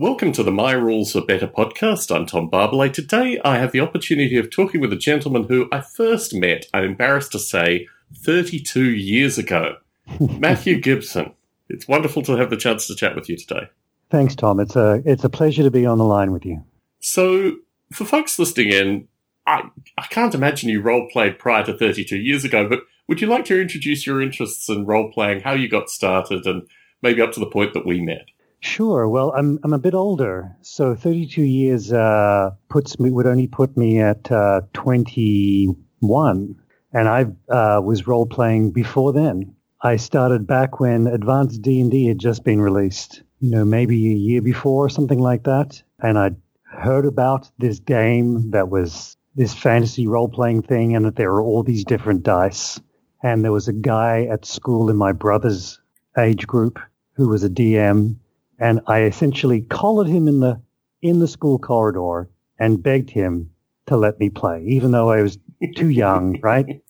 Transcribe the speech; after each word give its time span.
Welcome 0.00 0.32
to 0.32 0.42
the 0.42 0.50
My 0.50 0.72
Rules 0.72 1.14
Are 1.14 1.20
Better 1.20 1.46
podcast. 1.46 2.10
I'm 2.10 2.24
Tom 2.24 2.50
Barbalet. 2.50 2.94
Today 2.94 3.38
I 3.44 3.58
have 3.58 3.70
the 3.70 3.80
opportunity 3.80 4.38
of 4.38 4.48
talking 4.48 4.80
with 4.80 4.94
a 4.94 4.96
gentleman 4.96 5.44
who 5.44 5.68
I 5.70 5.82
first 5.82 6.34
met, 6.34 6.64
I'm 6.72 6.84
embarrassed 6.84 7.32
to 7.32 7.38
say, 7.38 7.86
32 8.16 8.82
years 8.82 9.36
ago. 9.36 9.76
Matthew 10.38 10.80
Gibson. 10.80 11.34
It's 11.68 11.86
wonderful 11.86 12.22
to 12.22 12.36
have 12.36 12.48
the 12.48 12.56
chance 12.56 12.86
to 12.86 12.94
chat 12.94 13.14
with 13.14 13.28
you 13.28 13.36
today. 13.36 13.68
Thanks, 14.08 14.34
Tom. 14.34 14.58
It's 14.58 14.74
a 14.74 15.02
it's 15.04 15.24
a 15.24 15.28
pleasure 15.28 15.64
to 15.64 15.70
be 15.70 15.84
on 15.84 15.98
the 15.98 16.06
line 16.06 16.32
with 16.32 16.46
you. 16.46 16.64
So, 17.00 17.56
for 17.92 18.06
folks 18.06 18.38
listening 18.38 18.72
in, 18.72 19.08
I, 19.46 19.64
I 19.98 20.06
can't 20.06 20.34
imagine 20.34 20.70
you 20.70 20.80
role 20.80 21.10
played 21.12 21.38
prior 21.38 21.62
to 21.66 21.76
32 21.76 22.16
years 22.16 22.42
ago, 22.46 22.66
but 22.66 22.84
would 23.06 23.20
you 23.20 23.26
like 23.26 23.44
to 23.44 23.60
introduce 23.60 24.06
your 24.06 24.22
interests 24.22 24.66
in 24.70 24.86
role 24.86 25.12
playing, 25.12 25.40
how 25.40 25.52
you 25.52 25.68
got 25.68 25.90
started, 25.90 26.46
and 26.46 26.66
maybe 27.02 27.20
up 27.20 27.32
to 27.32 27.40
the 27.40 27.44
point 27.44 27.74
that 27.74 27.84
we 27.84 28.00
met? 28.00 28.24
Sure. 28.62 29.08
Well, 29.08 29.32
I'm 29.34 29.58
I'm 29.64 29.72
a 29.72 29.78
bit 29.78 29.94
older, 29.94 30.54
so 30.60 30.94
32 30.94 31.42
years 31.42 31.94
uh, 31.94 32.50
puts 32.68 33.00
me 33.00 33.10
would 33.10 33.26
only 33.26 33.46
put 33.46 33.74
me 33.74 34.00
at 34.00 34.30
uh, 34.30 34.60
21, 34.74 36.54
and 36.92 37.08
I 37.08 37.26
uh, 37.48 37.80
was 37.82 38.06
role 38.06 38.26
playing 38.26 38.72
before 38.72 39.14
then. 39.14 39.54
I 39.80 39.96
started 39.96 40.46
back 40.46 40.78
when 40.78 41.06
Advanced 41.06 41.62
D 41.62 41.80
and 41.80 41.90
D 41.90 42.06
had 42.06 42.18
just 42.18 42.44
been 42.44 42.60
released. 42.60 43.22
You 43.40 43.50
know, 43.50 43.64
maybe 43.64 43.94
a 44.12 44.14
year 44.14 44.42
before, 44.42 44.84
or 44.84 44.90
something 44.90 45.20
like 45.20 45.44
that, 45.44 45.82
and 45.98 46.18
I 46.18 46.32
heard 46.64 47.06
about 47.06 47.50
this 47.58 47.78
game 47.78 48.50
that 48.50 48.68
was 48.68 49.16
this 49.34 49.54
fantasy 49.54 50.06
role 50.06 50.28
playing 50.28 50.62
thing, 50.62 50.94
and 50.94 51.06
that 51.06 51.16
there 51.16 51.32
were 51.32 51.40
all 51.40 51.62
these 51.62 51.84
different 51.84 52.24
dice. 52.24 52.78
And 53.22 53.42
there 53.42 53.52
was 53.52 53.68
a 53.68 53.72
guy 53.72 54.26
at 54.30 54.44
school 54.44 54.90
in 54.90 54.96
my 54.96 55.12
brother's 55.12 55.80
age 56.18 56.46
group 56.46 56.78
who 57.14 57.28
was 57.28 57.42
a 57.42 57.48
DM 57.48 58.16
and 58.60 58.80
I 58.86 59.02
essentially 59.02 59.62
collared 59.62 60.06
him 60.06 60.28
in 60.28 60.40
the 60.40 60.60
in 61.02 61.18
the 61.18 61.26
school 61.26 61.58
corridor 61.58 62.28
and 62.58 62.82
begged 62.82 63.08
him 63.10 63.50
to 63.86 63.96
let 63.96 64.20
me 64.20 64.28
play, 64.28 64.62
even 64.68 64.90
though 64.90 65.10
I 65.10 65.22
was 65.22 65.38
too 65.74 65.88
young, 65.88 66.38
right? 66.42 66.82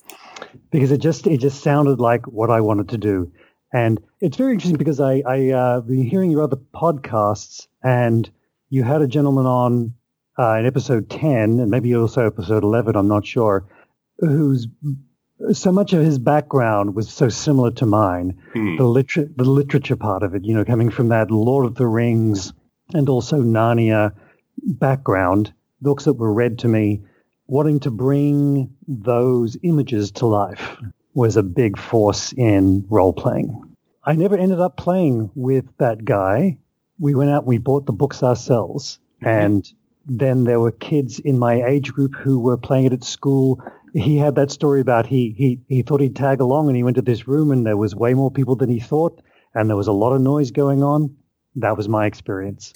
Because 0.70 0.90
it 0.90 0.98
just 0.98 1.26
it 1.26 1.38
just 1.38 1.62
sounded 1.62 2.00
like 2.00 2.26
what 2.26 2.50
I 2.50 2.60
wanted 2.60 2.88
to 2.90 2.98
do, 2.98 3.32
and 3.72 4.00
it's 4.20 4.36
very 4.36 4.52
interesting 4.52 4.76
because 4.76 5.00
I 5.00 5.22
I 5.26 5.48
uh, 5.50 5.80
been 5.80 6.04
hearing 6.04 6.30
your 6.30 6.42
other 6.42 6.58
podcasts, 6.74 7.68
and 7.82 8.28
you 8.68 8.82
had 8.82 9.00
a 9.00 9.06
gentleman 9.06 9.46
on 9.46 9.94
uh, 10.38 10.56
in 10.56 10.66
episode 10.66 11.08
ten, 11.08 11.60
and 11.60 11.70
maybe 11.70 11.94
also 11.94 12.26
episode 12.26 12.64
eleven, 12.64 12.96
I'm 12.96 13.08
not 13.08 13.24
sure, 13.24 13.64
who's 14.18 14.66
so 15.52 15.72
much 15.72 15.92
of 15.92 16.04
his 16.04 16.18
background 16.18 16.94
was 16.94 17.10
so 17.10 17.28
similar 17.28 17.70
to 17.72 17.86
mine. 17.86 18.38
Hmm. 18.52 18.76
The, 18.76 18.84
liter- 18.84 19.30
the 19.34 19.44
literature 19.44 19.96
part 19.96 20.22
of 20.22 20.34
it, 20.34 20.44
you 20.44 20.54
know, 20.54 20.64
coming 20.64 20.90
from 20.90 21.08
that 21.08 21.30
Lord 21.30 21.66
of 21.66 21.74
the 21.74 21.86
Rings 21.86 22.52
and 22.92 23.08
also 23.08 23.42
Narnia 23.42 24.12
background, 24.62 25.52
books 25.80 26.04
that 26.04 26.14
were 26.14 26.32
read 26.32 26.58
to 26.60 26.68
me, 26.68 27.02
wanting 27.46 27.80
to 27.80 27.90
bring 27.90 28.74
those 28.86 29.56
images 29.62 30.12
to 30.12 30.26
life 30.26 30.76
was 31.14 31.36
a 31.36 31.42
big 31.42 31.78
force 31.78 32.32
in 32.32 32.86
role 32.88 33.12
playing. 33.12 33.76
I 34.04 34.14
never 34.14 34.36
ended 34.36 34.60
up 34.60 34.76
playing 34.76 35.30
with 35.34 35.66
that 35.78 36.04
guy. 36.04 36.58
We 36.98 37.14
went 37.14 37.30
out, 37.30 37.46
we 37.46 37.58
bought 37.58 37.86
the 37.86 37.92
books 37.92 38.22
ourselves, 38.22 38.98
mm-hmm. 39.22 39.28
and 39.28 39.72
then 40.06 40.44
there 40.44 40.60
were 40.60 40.72
kids 40.72 41.18
in 41.18 41.38
my 41.38 41.62
age 41.64 41.92
group 41.92 42.14
who 42.14 42.38
were 42.38 42.56
playing 42.56 42.86
it 42.86 42.92
at 42.92 43.04
school 43.04 43.62
he 43.94 44.16
had 44.16 44.34
that 44.36 44.50
story 44.50 44.80
about 44.80 45.06
he, 45.06 45.34
he, 45.36 45.60
he 45.68 45.82
thought 45.82 46.00
he'd 46.00 46.16
tag 46.16 46.40
along 46.40 46.68
and 46.68 46.76
he 46.76 46.82
went 46.82 46.96
to 46.96 47.02
this 47.02 47.26
room 47.26 47.50
and 47.50 47.66
there 47.66 47.76
was 47.76 47.94
way 47.94 48.14
more 48.14 48.30
people 48.30 48.56
than 48.56 48.70
he 48.70 48.80
thought 48.80 49.20
and 49.54 49.68
there 49.68 49.76
was 49.76 49.88
a 49.88 49.92
lot 49.92 50.12
of 50.12 50.20
noise 50.20 50.50
going 50.50 50.82
on. 50.82 51.16
That 51.56 51.76
was 51.76 51.88
my 51.88 52.06
experience. 52.06 52.72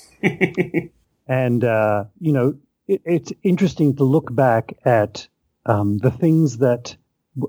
and, 1.29 1.65
uh, 1.65 2.05
you 2.19 2.33
know, 2.33 2.55
it, 2.89 3.03
it's 3.05 3.33
interesting 3.42 3.97
to 3.97 4.05
look 4.05 4.35
back 4.35 4.75
at 4.85 5.29
um, 5.67 5.98
the 5.98 6.11
things 6.11 6.59
that 6.59 6.97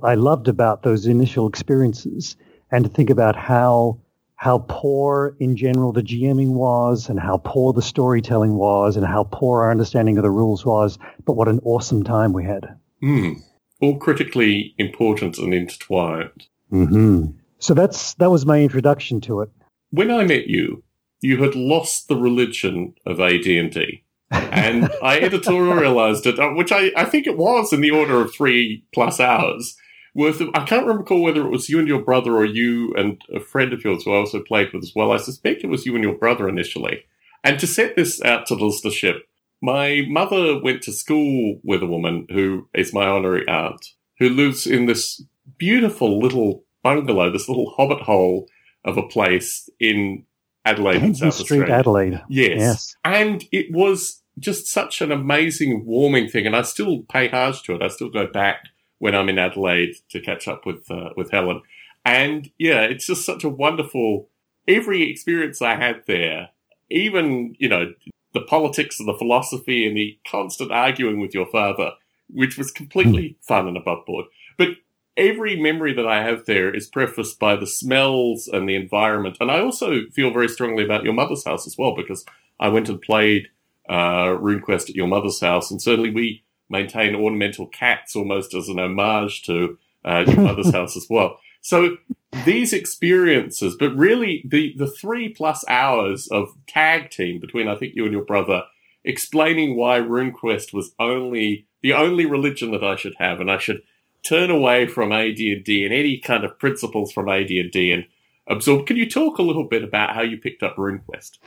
I 0.04 0.16
loved 0.16 0.48
about 0.48 0.84
those 0.84 1.08
initial 1.08 1.48
experiences 1.48 2.38
and 2.72 2.86
to 2.86 2.90
think 2.90 3.10
about 3.10 3.36
how 3.36 4.00
how 4.38 4.66
poor 4.68 5.34
in 5.40 5.56
general 5.56 5.94
the 5.94 6.02
GMing 6.02 6.50
was 6.50 7.08
and 7.08 7.18
how 7.18 7.38
poor 7.38 7.72
the 7.72 7.82
storytelling 7.82 8.56
was 8.56 8.98
and 8.98 9.06
how 9.06 9.24
poor 9.24 9.64
our 9.64 9.72
understanding 9.72 10.18
of 10.18 10.24
the 10.24 10.30
rules 10.30 10.66
was, 10.66 11.00
but 11.24 11.34
what 11.34 11.48
an 11.48 11.62
awesome 11.64 12.04
time 12.04 12.34
we 12.34 12.44
had. 12.44 12.78
Mm 13.02 13.42
all 13.86 13.98
critically 13.98 14.74
important 14.78 15.38
and 15.38 15.54
intertwined. 15.54 16.48
Mm-hmm. 16.72 17.38
So 17.60 17.74
that's 17.74 18.16
that 18.16 18.32
was 18.32 18.46
my 18.46 18.62
introduction 18.62 19.22
to 19.22 19.42
it. 19.42 19.50
When 19.92 20.12
I 20.12 20.26
met 20.26 20.48
you, 20.48 20.84
you 21.22 21.42
had 21.42 21.56
lost 21.56 22.08
the 22.08 22.18
religion 22.18 22.94
of 23.06 23.20
AD&D. 23.20 24.04
and 24.32 24.86
I 25.02 25.20
editorialized 25.28 26.26
it, 26.26 26.40
uh, 26.40 26.50
which 26.50 26.72
I, 26.72 26.92
I 26.98 27.06
think 27.06 27.28
it 27.28 27.38
was 27.38 27.72
in 27.72 27.82
the 27.82 27.92
order 27.92 28.22
of 28.22 28.34
three 28.34 28.84
plus 28.94 29.20
hours. 29.20 29.78
Worth 30.14 30.42
of, 30.42 30.50
I 30.54 30.64
can't 30.64 30.88
recall 30.88 31.22
whether 31.22 31.46
it 31.46 31.50
was 31.50 31.70
you 31.70 31.78
and 31.78 31.88
your 31.88 32.02
brother 32.02 32.36
or 32.36 32.46
you 32.46 32.94
and 32.96 33.22
a 33.34 33.40
friend 33.40 33.74
of 33.74 33.84
yours 33.84 34.04
who 34.04 34.14
I 34.14 34.18
also 34.18 34.42
played 34.42 34.72
with 34.72 34.84
as 34.84 34.94
well. 34.96 35.12
I 35.12 35.18
suspect 35.18 35.64
it 35.64 35.68
was 35.68 35.86
you 35.86 35.94
and 35.96 36.04
your 36.04 36.16
brother 36.16 36.48
initially. 36.48 37.06
And 37.44 37.60
to 37.60 37.68
set 37.68 37.96
this 37.96 38.22
out 38.24 38.46
to 38.48 38.56
the 38.56 38.64
listenership, 38.64 39.20
my 39.62 40.04
mother 40.08 40.62
went 40.62 40.82
to 40.84 40.92
school 40.92 41.60
with 41.64 41.82
a 41.82 41.88
woman 41.88 42.28
who 42.30 42.68
is 42.74 42.94
my 42.94 43.06
honorary 43.06 43.48
aunt, 43.48 43.86
who 44.20 44.30
lives 44.30 44.68
in 44.68 44.86
this 44.86 45.24
beautiful 45.58 46.20
little 46.20 46.64
bungalow, 46.84 47.32
this 47.32 47.48
little 47.48 47.74
hobbit 47.76 48.02
hole 48.02 48.48
of 48.84 48.98
a 48.98 49.08
place 49.08 49.70
in 49.80 50.26
Adelaide, 50.66 51.04
in 51.04 51.16
South 51.16 51.34
Street, 51.34 51.62
Australia. 51.62 51.74
Adelaide. 51.74 52.22
Yes. 52.30 52.60
yes. 52.60 52.96
And 53.04 53.44
it 53.52 53.72
was 53.72 54.22
just 54.40 54.68
such 54.68 55.02
an 55.02 55.12
amazing, 55.12 55.86
warming 55.86 56.30
thing. 56.30 56.46
And 56.46 56.56
I 56.56 56.64
still 56.64 57.04
pay 57.04 57.28
homage 57.30 57.64
to 57.64 57.76
it. 57.76 57.82
I 57.82 57.88
still 57.88 58.10
go 58.10 58.28
back 58.28 58.66
when 59.00 59.16
I'm 59.16 59.30
in 59.30 59.40
Adelaide 59.40 59.96
to 60.10 60.20
catch 60.20 60.48
up 60.48 60.66
with 60.66 60.90
uh, 60.90 61.10
with 61.16 61.32
Helen. 61.32 61.62
And 62.04 62.50
yeah, 62.58 62.82
it's 62.82 63.08
just 63.08 63.26
such 63.26 63.44
a 63.44 63.50
wonderful. 63.50 64.30
Every 64.68 65.10
experience 65.10 65.62
I 65.62 65.76
had 65.76 66.02
there, 66.08 66.50
even 66.90 67.56
you 67.60 67.70
know 67.70 67.94
the 68.36 68.42
politics 68.42 69.00
and 69.00 69.08
the 69.08 69.18
philosophy 69.18 69.88
and 69.88 69.98
the 69.98 70.20
constant 70.30 70.72
arguing 70.72 71.20
with 71.20 71.34
your 71.34 71.48
father, 71.48 71.92
which 72.30 72.58
was 72.58 72.70
completely 72.70 73.30
hmm. 73.30 73.34
fun 73.42 73.68
and 73.68 73.78
above 73.78 74.06
board. 74.06 74.26
But 74.58 74.70
every 75.18 75.60
memory 75.60 75.94
that 75.94 76.06
I 76.06 76.22
have 76.22 76.46
there 76.46 76.74
is 76.74 76.88
prefaced 76.88 77.40
by 77.40 77.56
the 77.56 77.66
smells 77.66 78.48
and 78.48 78.68
the 78.68 78.76
environment. 78.76 79.38
And 79.40 79.50
I 79.50 79.62
also 79.62 80.08
feel 80.14 80.32
very 80.32 80.50
strongly 80.50 80.84
about 80.84 81.06
your 81.06 81.14
mother's 81.14 81.46
house 81.46 81.66
as 81.66 81.78
well, 81.78 81.96
because 81.96 82.26
I 82.60 82.68
went 82.68 82.90
and 82.90 83.02
played 83.02 83.48
uh, 83.90 84.36
RuneQuest 84.36 84.90
at 84.90 84.96
your 84.96 85.08
mother's 85.08 85.40
house, 85.40 85.72
and 85.72 85.82
certainly 85.82 86.12
we 86.12 86.44
maintain 86.70 87.16
ornamental 87.16 87.68
cats 87.68 88.16
almost 88.16 88.54
as 88.54 88.68
an 88.68 88.80
homage 88.80 89.44
to 89.44 89.78
uh, 90.04 90.26
your 90.28 90.42
mother's 90.42 90.72
house 90.74 90.98
as 90.98 91.08
well. 91.10 91.40
So 91.62 91.98
these 92.44 92.74
experiences, 92.74 93.76
but 93.80 93.96
really 93.96 94.44
the, 94.46 94.74
the 94.78 94.88
three 94.88 95.30
plus 95.30 95.64
hours 95.68 96.28
of 96.28 96.50
tag 96.68 97.10
team 97.10 97.40
between, 97.40 97.68
I 97.68 97.76
think, 97.76 97.96
you 97.96 98.04
and 98.04 98.14
your 98.14 98.26
brother, 98.26 98.64
explaining 99.04 99.76
why 99.76 100.00
RuneQuest 100.00 100.74
was 100.74 100.94
only 101.00 101.68
the 101.82 101.94
only 101.94 102.26
religion 102.26 102.72
that 102.72 102.84
I 102.84 102.96
should 102.96 103.14
have, 103.20 103.40
and 103.40 103.52
I 103.52 103.60
should 103.60 103.84
turn 104.24 104.50
away 104.50 104.88
from 104.88 105.12
AD&D 105.12 105.86
and 105.86 105.94
any 105.94 106.18
kind 106.18 106.44
of 106.44 106.58
principles 106.58 107.12
from 107.12 107.30
AD&D 107.30 107.92
and 107.92 108.06
absorb. 108.48 108.88
Can 108.88 108.98
you 108.98 109.08
talk 109.08 109.38
a 109.38 109.44
little 109.44 109.66
bit 109.66 109.84
about 109.84 110.16
how 110.16 110.24
you 110.24 110.38
picked 110.38 110.64
up 110.64 110.76
RuneQuest? 110.78 111.38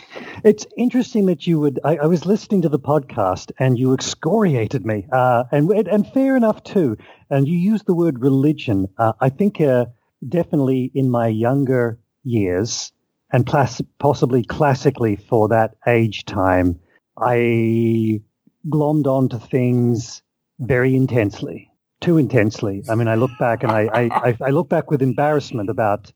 It's 0.45 0.65
interesting 0.77 1.27
that 1.27 1.47
you 1.47 1.59
would. 1.59 1.81
I, 1.85 1.97
I 1.97 2.07
was 2.07 2.25
listening 2.25 2.63
to 2.63 2.69
the 2.69 2.79
podcast 2.79 3.51
and 3.59 3.77
you 3.77 3.93
excoriated 3.93 4.87
me, 4.87 5.07
uh, 5.13 5.45
and 5.51 5.71
and 5.71 6.07
fair 6.13 6.37
enough 6.37 6.63
too. 6.63 6.97
And 7.31 7.49
you 7.49 7.59
used 7.59 7.87
the 7.87 7.95
word 7.95 8.21
religion. 8.21 8.89
Uh, 8.97 9.13
I 9.21 9.29
think. 9.29 9.61
Uh, 9.61 9.87
definitely 10.27 10.91
in 10.95 11.11
my 11.11 11.29
younger 11.29 11.99
years, 12.25 12.93
and 13.31 13.47
plus, 13.47 13.81
possibly 13.99 14.43
classically 14.43 15.17
for 15.17 15.49
that 15.49 15.77
age 15.87 16.25
time, 16.25 16.79
I 17.17 18.23
glommed 18.69 19.07
onto 19.07 19.39
things 19.39 20.23
very 20.59 20.95
intensely, 20.97 21.71
too 22.01 22.19
intensely. 22.19 22.85
I 22.89 22.95
mean, 22.95 23.09
I 23.09 23.17
look 23.17 23.31
back 23.39 23.63
and 23.63 23.73
I, 23.73 23.89
I, 23.93 24.37
I 24.41 24.51
look 24.51 24.69
back 24.69 24.91
with 24.91 25.03
embarrassment 25.03 25.71
about 25.71 26.13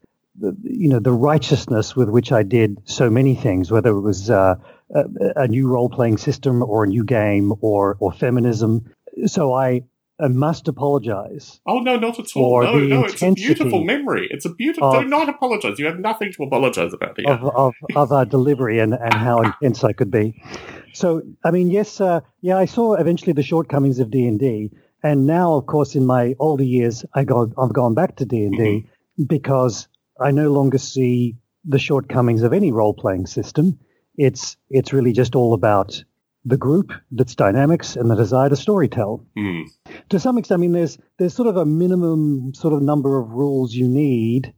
you 0.62 0.88
know 0.88 0.99
the 0.99 1.12
righteousness 1.12 1.94
with 1.94 2.08
which 2.08 2.32
I 2.32 2.43
did 2.43 2.78
so 2.84 3.10
many 3.10 3.34
things, 3.34 3.70
whether 3.70 3.90
it 3.90 4.00
was 4.00 4.31
uh, 4.31 4.54
a, 4.94 5.04
a, 5.37 5.49
new 5.49 5.69
role 5.69 5.90
playing 5.90 6.16
system 6.19 6.62
or 6.62 6.84
a 6.84 6.87
new 6.87 7.04
game 7.04 7.52
or 7.60 7.96
or 8.00 8.12
feminism. 8.12 8.90
So 9.26 9.52
I 9.52 9.82
I 10.22 10.28
must 10.28 10.69
apologize. 10.69 11.60
Oh 11.66 11.80
no, 11.80 11.96
not 11.96 12.19
at 12.19 12.26
all. 12.36 12.62
No, 12.62 12.78
no, 12.78 13.04
it's 13.04 13.22
a 13.22 13.32
beautiful 13.32 13.82
memory. 13.82 14.28
It's 14.30 14.44
a 14.44 14.54
beautiful. 14.54 14.92
Of, 14.92 15.02
do 15.02 15.08
not 15.08 15.28
apologize. 15.28 15.78
You 15.78 15.86
have 15.86 15.98
nothing 15.98 16.32
to 16.32 16.44
apologize 16.44 16.92
about 16.92 17.19
here. 17.19 17.28
Of, 17.28 17.44
of, 17.54 17.74
of 17.96 18.12
our 18.12 18.24
delivery 18.24 18.78
and, 18.78 18.94
and 18.94 19.14
how 19.14 19.42
intense 19.42 19.82
I 19.84 19.92
could 19.92 20.10
be. 20.10 20.40
So, 20.92 21.22
I 21.44 21.50
mean, 21.50 21.70
yes, 21.70 22.00
uh, 22.00 22.20
yeah, 22.40 22.56
I 22.56 22.66
saw 22.66 22.94
eventually 22.94 23.32
the 23.32 23.42
shortcomings 23.42 23.98
of 23.98 24.10
D 24.10 24.26
and 24.26 24.38
D, 24.38 24.70
and 25.02 25.26
now, 25.26 25.54
of 25.54 25.66
course, 25.66 25.96
in 25.96 26.06
my 26.06 26.34
older 26.38 26.64
years, 26.64 27.04
I 27.14 27.25
got 27.25 27.48
I've 27.58 27.72
gone 27.72 27.94
back 27.94 28.16
to 28.16 28.25
D 28.25 28.44
and 28.44 28.56
D 28.56 28.62
mm-hmm. 28.62 29.25
because 29.25 29.88
I 30.20 30.30
no 30.30 30.52
longer 30.52 30.78
see 30.78 31.36
the 31.64 31.78
shortcomings 31.78 32.42
of 32.42 32.52
any 32.52 32.72
role 32.72 32.94
playing 32.94 33.26
system, 33.26 33.78
It's 34.16 34.56
it's 34.68 34.92
really 34.92 35.12
just 35.12 35.34
all 35.34 35.54
about 35.54 36.04
the 36.44 36.56
group, 36.56 36.92
its 37.16 37.34
dynamics, 37.34 37.94
and 37.96 38.10
the 38.10 38.16
desire 38.16 38.48
to 38.48 38.54
storytell. 38.56 39.24
Mm. 39.36 39.64
To 40.08 40.18
some 40.18 40.38
extent, 40.38 40.58
I 40.58 40.60
mean, 40.60 40.72
there's 40.72 40.98
there's 41.18 41.34
sort 41.34 41.48
of 41.48 41.56
a 41.56 41.64
minimum 41.64 42.52
sort 42.54 42.74
of 42.74 42.82
number 42.82 43.18
of 43.18 43.30
rules 43.30 43.72
you 43.74 43.86
need, 43.88 44.52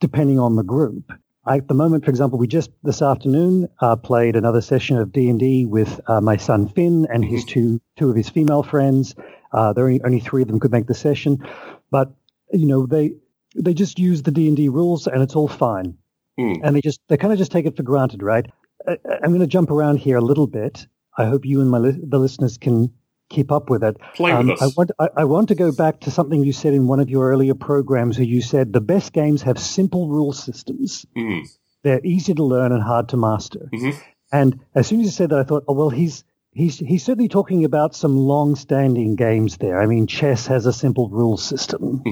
depending 0.00 0.38
on 0.38 0.56
the 0.56 0.64
group. 0.64 1.12
I, 1.44 1.58
at 1.58 1.68
the 1.68 1.74
moment, 1.74 2.04
for 2.04 2.10
example, 2.10 2.38
we 2.38 2.48
just 2.48 2.70
this 2.82 3.02
afternoon 3.02 3.68
uh, 3.80 3.94
played 3.96 4.34
another 4.34 4.60
session 4.60 4.96
of 4.98 5.12
D 5.12 5.28
and 5.28 5.38
D 5.38 5.64
with 5.64 6.00
uh, 6.08 6.20
my 6.20 6.36
son 6.36 6.68
Finn 6.68 7.06
and 7.12 7.24
his 7.24 7.44
two 7.44 7.80
two 7.96 8.10
of 8.10 8.16
his 8.16 8.28
female 8.28 8.62
friends. 8.64 9.14
Uh, 9.52 9.72
there 9.72 9.84
only, 9.84 10.02
only 10.02 10.20
three 10.20 10.42
of 10.42 10.48
them 10.48 10.58
could 10.58 10.72
make 10.72 10.86
the 10.86 10.94
session, 10.94 11.38
but 11.90 12.12
you 12.52 12.66
know 12.66 12.84
they 12.86 13.12
they 13.54 13.74
just 13.74 13.98
use 13.98 14.22
the 14.22 14.32
D 14.32 14.48
and 14.48 14.56
D 14.56 14.68
rules 14.68 15.06
and 15.06 15.22
it's 15.22 15.36
all 15.36 15.48
fine, 15.48 15.96
Mm. 16.38 16.60
and 16.64 16.74
they 16.76 16.80
just 16.82 17.00
they 17.08 17.16
kind 17.16 17.32
of 17.32 17.38
just 17.38 17.52
take 17.52 17.64
it 17.64 17.76
for 17.76 17.82
granted, 17.84 18.22
right? 18.22 18.46
I, 18.86 18.98
I'm 19.22 19.30
going 19.30 19.40
to 19.40 19.46
jump 19.46 19.70
around 19.70 19.98
here 19.98 20.16
a 20.16 20.20
little 20.20 20.46
bit. 20.48 20.86
I 21.16 21.24
hope 21.26 21.44
you 21.44 21.60
and 21.60 21.70
my 21.70 21.78
li- 21.78 22.00
the 22.02 22.18
listeners 22.18 22.58
can 22.58 22.92
keep 23.28 23.50
up 23.50 23.70
with 23.70 23.82
it. 23.82 23.96
Play 24.14 24.32
Um, 24.32 24.48
with 24.48 24.62
I 24.62 24.66
want 24.76 24.90
I, 24.98 25.08
I 25.18 25.24
want 25.24 25.48
to 25.48 25.54
go 25.54 25.72
back 25.72 26.00
to 26.00 26.10
something 26.10 26.44
you 26.44 26.52
said 26.52 26.74
in 26.74 26.86
one 26.86 27.00
of 27.00 27.08
your 27.10 27.30
earlier 27.30 27.54
programs, 27.54 28.18
where 28.18 28.26
you 28.26 28.40
said 28.42 28.72
the 28.72 28.80
best 28.80 29.12
games 29.12 29.42
have 29.42 29.58
simple 29.58 30.08
rule 30.08 30.32
systems. 30.32 31.06
Mm. 31.16 31.46
They're 31.82 32.04
easy 32.04 32.34
to 32.34 32.44
learn 32.44 32.72
and 32.72 32.82
hard 32.82 33.08
to 33.10 33.16
master. 33.16 33.68
Mhm. 33.72 33.94
And 34.32 34.58
as 34.74 34.86
soon 34.88 35.00
as 35.00 35.06
you 35.06 35.12
said 35.12 35.30
that, 35.30 35.38
I 35.38 35.44
thought, 35.44 35.64
oh 35.68 35.72
well, 35.74 35.90
he's 35.90 36.24
he's 36.52 36.78
he's 36.78 37.04
certainly 37.04 37.28
talking 37.28 37.64
about 37.64 37.94
some 37.94 38.16
long-standing 38.16 39.14
games 39.16 39.56
there. 39.58 39.80
I 39.80 39.86
mean, 39.86 40.06
chess 40.06 40.46
has 40.48 40.66
a 40.66 40.72
simple 40.72 41.08
rule 41.10 41.36
system. 41.36 42.02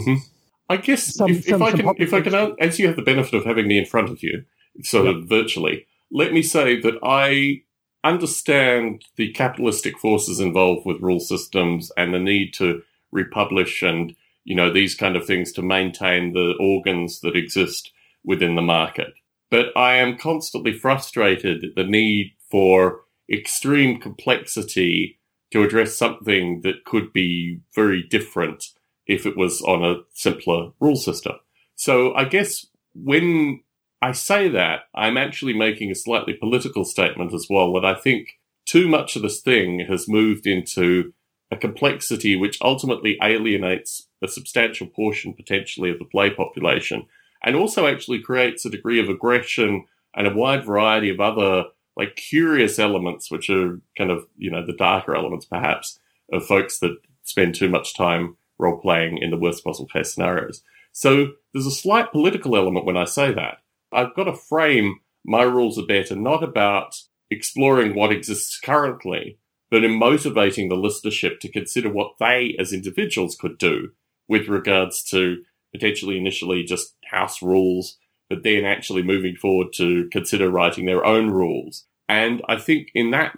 I 0.68 0.76
guess 0.78 1.02
Some- 1.14 1.30
if, 1.30 1.44
some- 1.44 1.60
if 1.60 1.68
I 1.68 1.70
can, 1.76 1.94
if 1.98 2.14
I 2.14 2.20
can, 2.22 2.56
as 2.60 2.78
you 2.78 2.86
have 2.86 2.96
the 2.96 3.02
benefit 3.02 3.34
of 3.34 3.44
having 3.44 3.66
me 3.68 3.78
in 3.78 3.84
front 3.86 4.10
of 4.10 4.22
you, 4.22 4.44
sort 4.82 5.06
of 5.06 5.24
virtually, 5.28 5.86
let 6.10 6.32
me 6.32 6.42
say 6.42 6.80
that 6.80 6.94
I 7.02 7.62
understand 8.04 9.04
the 9.16 9.32
capitalistic 9.32 9.98
forces 9.98 10.38
involved 10.38 10.86
with 10.86 11.00
rule 11.00 11.20
systems 11.20 11.90
and 11.96 12.12
the 12.12 12.18
need 12.18 12.52
to 12.54 12.82
republish 13.10 13.82
and 13.82 14.14
you 14.44 14.54
know 14.54 14.70
these 14.70 14.94
kind 14.94 15.16
of 15.16 15.26
things 15.26 15.52
to 15.52 15.62
maintain 15.62 16.32
the 16.32 16.54
organs 16.60 17.20
that 17.20 17.36
exist 17.36 17.90
within 18.22 18.54
the 18.54 18.62
market. 18.62 19.14
But 19.50 19.66
I 19.76 19.94
am 19.94 20.18
constantly 20.18 20.72
frustrated 20.72 21.64
at 21.64 21.74
the 21.76 21.84
need 21.84 22.32
for 22.50 23.00
extreme 23.32 24.00
complexity 24.00 25.18
to 25.50 25.62
address 25.62 25.94
something 25.94 26.60
that 26.62 26.84
could 26.84 27.12
be 27.12 27.60
very 27.74 28.02
different 28.02 28.64
if 29.06 29.24
it 29.26 29.36
was 29.36 29.62
on 29.62 29.84
a 29.84 30.02
simpler 30.12 30.72
rule 30.80 30.96
system. 30.96 31.34
So 31.76 32.14
I 32.14 32.24
guess 32.24 32.66
when 32.94 33.60
I 34.04 34.12
say 34.12 34.48
that, 34.48 34.80
I'm 34.94 35.16
actually 35.16 35.54
making 35.54 35.90
a 35.90 35.94
slightly 35.94 36.34
political 36.34 36.84
statement 36.84 37.32
as 37.32 37.46
well 37.48 37.72
that 37.72 37.86
I 37.86 37.94
think 37.94 38.38
too 38.66 38.86
much 38.86 39.16
of 39.16 39.22
this 39.22 39.40
thing 39.40 39.86
has 39.88 40.06
moved 40.06 40.46
into 40.46 41.14
a 41.50 41.56
complexity 41.56 42.36
which 42.36 42.58
ultimately 42.60 43.16
alienates 43.22 44.06
a 44.22 44.28
substantial 44.28 44.88
portion 44.88 45.32
potentially 45.32 45.90
of 45.90 45.98
the 45.98 46.04
play 46.04 46.28
population 46.28 47.06
and 47.42 47.56
also 47.56 47.86
actually 47.86 48.20
creates 48.20 48.66
a 48.66 48.70
degree 48.70 49.00
of 49.00 49.08
aggression 49.08 49.86
and 50.14 50.26
a 50.26 50.34
wide 50.34 50.66
variety 50.66 51.08
of 51.08 51.18
other 51.18 51.64
like 51.96 52.14
curious 52.14 52.78
elements 52.78 53.30
which 53.30 53.48
are 53.48 53.80
kind 53.96 54.10
of 54.10 54.26
you 54.36 54.50
know 54.50 54.66
the 54.66 54.76
darker 54.76 55.16
elements 55.16 55.46
perhaps 55.46 55.98
of 56.30 56.44
folks 56.44 56.78
that 56.78 56.94
spend 57.22 57.54
too 57.54 57.70
much 57.70 57.96
time 57.96 58.36
role 58.58 58.78
playing 58.78 59.16
in 59.16 59.30
the 59.30 59.38
worst 59.38 59.64
possible 59.64 59.88
case 59.88 60.12
scenarios. 60.12 60.62
So 60.92 61.28
there's 61.54 61.66
a 61.66 61.70
slight 61.70 62.12
political 62.12 62.54
element 62.54 62.84
when 62.84 62.96
i 62.98 63.04
say 63.04 63.32
that 63.32 63.58
i've 63.94 64.14
got 64.14 64.24
to 64.24 64.34
frame 64.34 64.98
my 65.24 65.42
rules 65.42 65.78
are 65.78 65.86
better 65.86 66.14
not 66.14 66.42
about 66.42 66.94
exploring 67.30 67.94
what 67.94 68.12
exists 68.12 68.58
currently 68.60 69.38
but 69.70 69.82
in 69.82 69.98
motivating 69.98 70.68
the 70.68 70.76
listenership 70.76 71.40
to 71.40 71.50
consider 71.50 71.90
what 71.90 72.12
they 72.20 72.54
as 72.60 72.72
individuals 72.72 73.34
could 73.34 73.58
do 73.58 73.88
with 74.28 74.46
regards 74.48 75.02
to 75.02 75.38
potentially 75.72 76.16
initially 76.16 76.62
just 76.62 76.94
house 77.10 77.42
rules, 77.42 77.98
but 78.30 78.44
then 78.44 78.64
actually 78.64 79.02
moving 79.02 79.34
forward 79.34 79.72
to 79.74 80.08
consider 80.12 80.48
writing 80.48 80.86
their 80.86 81.04
own 81.04 81.30
rules. 81.30 81.86
And 82.08 82.40
I 82.48 82.56
think 82.56 82.90
in 82.94 83.10
that 83.10 83.34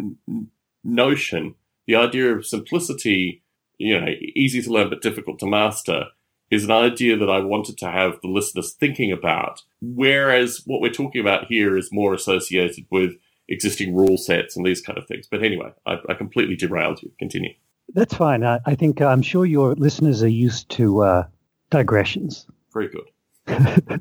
notion, 0.84 1.54
the 1.86 1.96
idea 1.96 2.34
of 2.36 2.46
simplicity, 2.46 3.42
you 3.78 3.98
know, 3.98 4.06
easy 4.34 4.60
to 4.60 4.70
learn 4.70 4.90
but 4.90 5.00
difficult 5.00 5.38
to 5.38 5.46
master, 5.46 6.04
is 6.50 6.64
an 6.64 6.70
idea 6.70 7.16
that 7.16 7.30
I 7.30 7.40
wanted 7.40 7.78
to 7.78 7.90
have 7.90 8.20
the 8.22 8.28
listeners 8.28 8.72
thinking 8.72 9.12
about. 9.12 9.62
Whereas 9.80 10.62
what 10.66 10.80
we're 10.80 10.92
talking 10.92 11.20
about 11.20 11.46
here 11.46 11.76
is 11.76 11.90
more 11.92 12.14
associated 12.14 12.86
with 12.90 13.12
existing 13.48 13.94
rule 13.94 14.16
sets 14.16 14.56
and 14.56 14.64
these 14.64 14.80
kind 14.80 14.98
of 14.98 15.06
things. 15.06 15.26
But 15.30 15.42
anyway, 15.42 15.72
I, 15.86 15.96
I 16.08 16.14
completely 16.14 16.56
derailed 16.56 17.02
you. 17.02 17.10
Continue. 17.18 17.54
That's 17.94 18.14
fine. 18.14 18.44
I, 18.44 18.60
I 18.66 18.74
think 18.74 19.00
I'm 19.00 19.22
sure 19.22 19.46
your 19.46 19.74
listeners 19.74 20.22
are 20.22 20.28
used 20.28 20.68
to 20.70 21.02
uh, 21.02 21.26
digressions. 21.70 22.46
Very 22.72 22.88
good. 22.88 23.06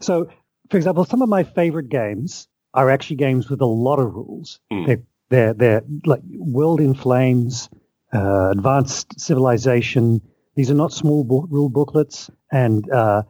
so, 0.00 0.28
for 0.70 0.76
example, 0.76 1.04
some 1.04 1.22
of 1.22 1.28
my 1.28 1.44
favorite 1.44 1.88
games 1.88 2.48
are 2.74 2.90
actually 2.90 3.16
games 3.16 3.48
with 3.48 3.60
a 3.60 3.66
lot 3.66 3.98
of 3.98 4.14
rules. 4.14 4.60
Mm. 4.72 4.86
They're, 4.86 5.02
they're, 5.28 5.54
they're 5.54 5.82
like 6.04 6.22
World 6.30 6.80
in 6.80 6.94
Flames, 6.94 7.68
uh, 8.12 8.50
Advanced 8.50 9.20
Civilization. 9.20 10.20
These 10.54 10.70
are 10.70 10.74
not 10.74 10.92
small 10.92 11.24
rule 11.24 11.68
booklets, 11.68 12.30
and 12.50 12.90
uh, 12.90 13.22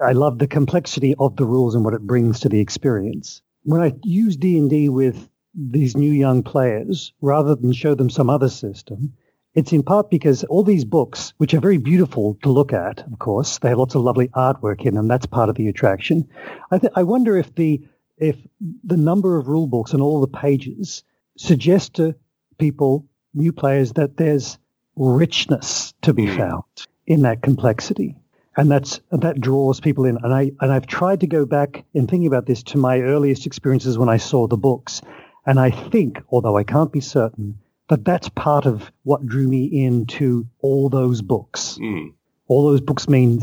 I 0.00 0.12
love 0.12 0.38
the 0.38 0.46
complexity 0.46 1.14
of 1.18 1.36
the 1.36 1.44
rules 1.44 1.74
and 1.74 1.84
what 1.84 1.94
it 1.94 2.06
brings 2.06 2.40
to 2.40 2.48
the 2.48 2.60
experience. 2.60 3.42
When 3.64 3.80
I 3.80 3.92
use 4.02 4.36
D 4.36 4.58
and 4.58 4.70
D 4.70 4.88
with 4.88 5.28
these 5.54 5.96
new 5.96 6.12
young 6.12 6.42
players, 6.42 7.12
rather 7.20 7.54
than 7.54 7.72
show 7.72 7.94
them 7.94 8.10
some 8.10 8.30
other 8.30 8.48
system, 8.48 9.12
it's 9.54 9.72
in 9.72 9.82
part 9.82 10.10
because 10.10 10.42
all 10.44 10.64
these 10.64 10.84
books, 10.84 11.32
which 11.36 11.54
are 11.54 11.60
very 11.60 11.78
beautiful 11.78 12.36
to 12.42 12.50
look 12.50 12.72
at, 12.72 13.00
of 13.00 13.18
course, 13.18 13.58
they 13.58 13.68
have 13.68 13.78
lots 13.78 13.94
of 13.94 14.02
lovely 14.02 14.28
artwork 14.28 14.84
in 14.84 14.94
them. 14.94 15.06
That's 15.06 15.26
part 15.26 15.48
of 15.48 15.54
the 15.54 15.68
attraction. 15.68 16.28
I, 16.70 16.78
th- 16.78 16.92
I 16.96 17.04
wonder 17.04 17.36
if 17.36 17.54
the 17.54 17.86
if 18.16 18.36
the 18.84 18.96
number 18.96 19.38
of 19.38 19.48
rule 19.48 19.66
books 19.66 19.92
and 19.92 20.00
all 20.00 20.20
the 20.20 20.28
pages 20.28 21.04
suggest 21.36 21.94
to 21.94 22.14
people, 22.58 23.06
new 23.32 23.52
players, 23.52 23.92
that 23.94 24.16
there's 24.16 24.58
richness 24.96 25.94
to 26.02 26.12
be 26.12 26.26
Mm. 26.26 26.36
found 26.36 26.64
in 27.06 27.22
that 27.22 27.42
complexity, 27.42 28.16
and 28.56 28.70
that's 28.70 29.00
that 29.10 29.40
draws 29.40 29.80
people 29.80 30.04
in. 30.04 30.18
And 30.22 30.32
I 30.32 30.52
and 30.60 30.72
I've 30.72 30.86
tried 30.86 31.20
to 31.20 31.26
go 31.26 31.44
back 31.46 31.84
in 31.94 32.06
thinking 32.06 32.26
about 32.26 32.46
this 32.46 32.62
to 32.64 32.78
my 32.78 33.00
earliest 33.00 33.46
experiences 33.46 33.98
when 33.98 34.08
I 34.08 34.16
saw 34.18 34.46
the 34.46 34.56
books, 34.56 35.02
and 35.46 35.58
I 35.58 35.70
think, 35.70 36.22
although 36.30 36.56
I 36.56 36.64
can't 36.64 36.92
be 36.92 37.00
certain, 37.00 37.58
that 37.88 38.04
that's 38.04 38.28
part 38.30 38.66
of 38.66 38.90
what 39.02 39.26
drew 39.26 39.46
me 39.48 39.84
into 39.84 40.46
all 40.60 40.88
those 40.88 41.20
books. 41.22 41.78
Mm. 41.80 42.12
All 42.48 42.68
those 42.68 42.80
books 42.80 43.08
mean 43.08 43.40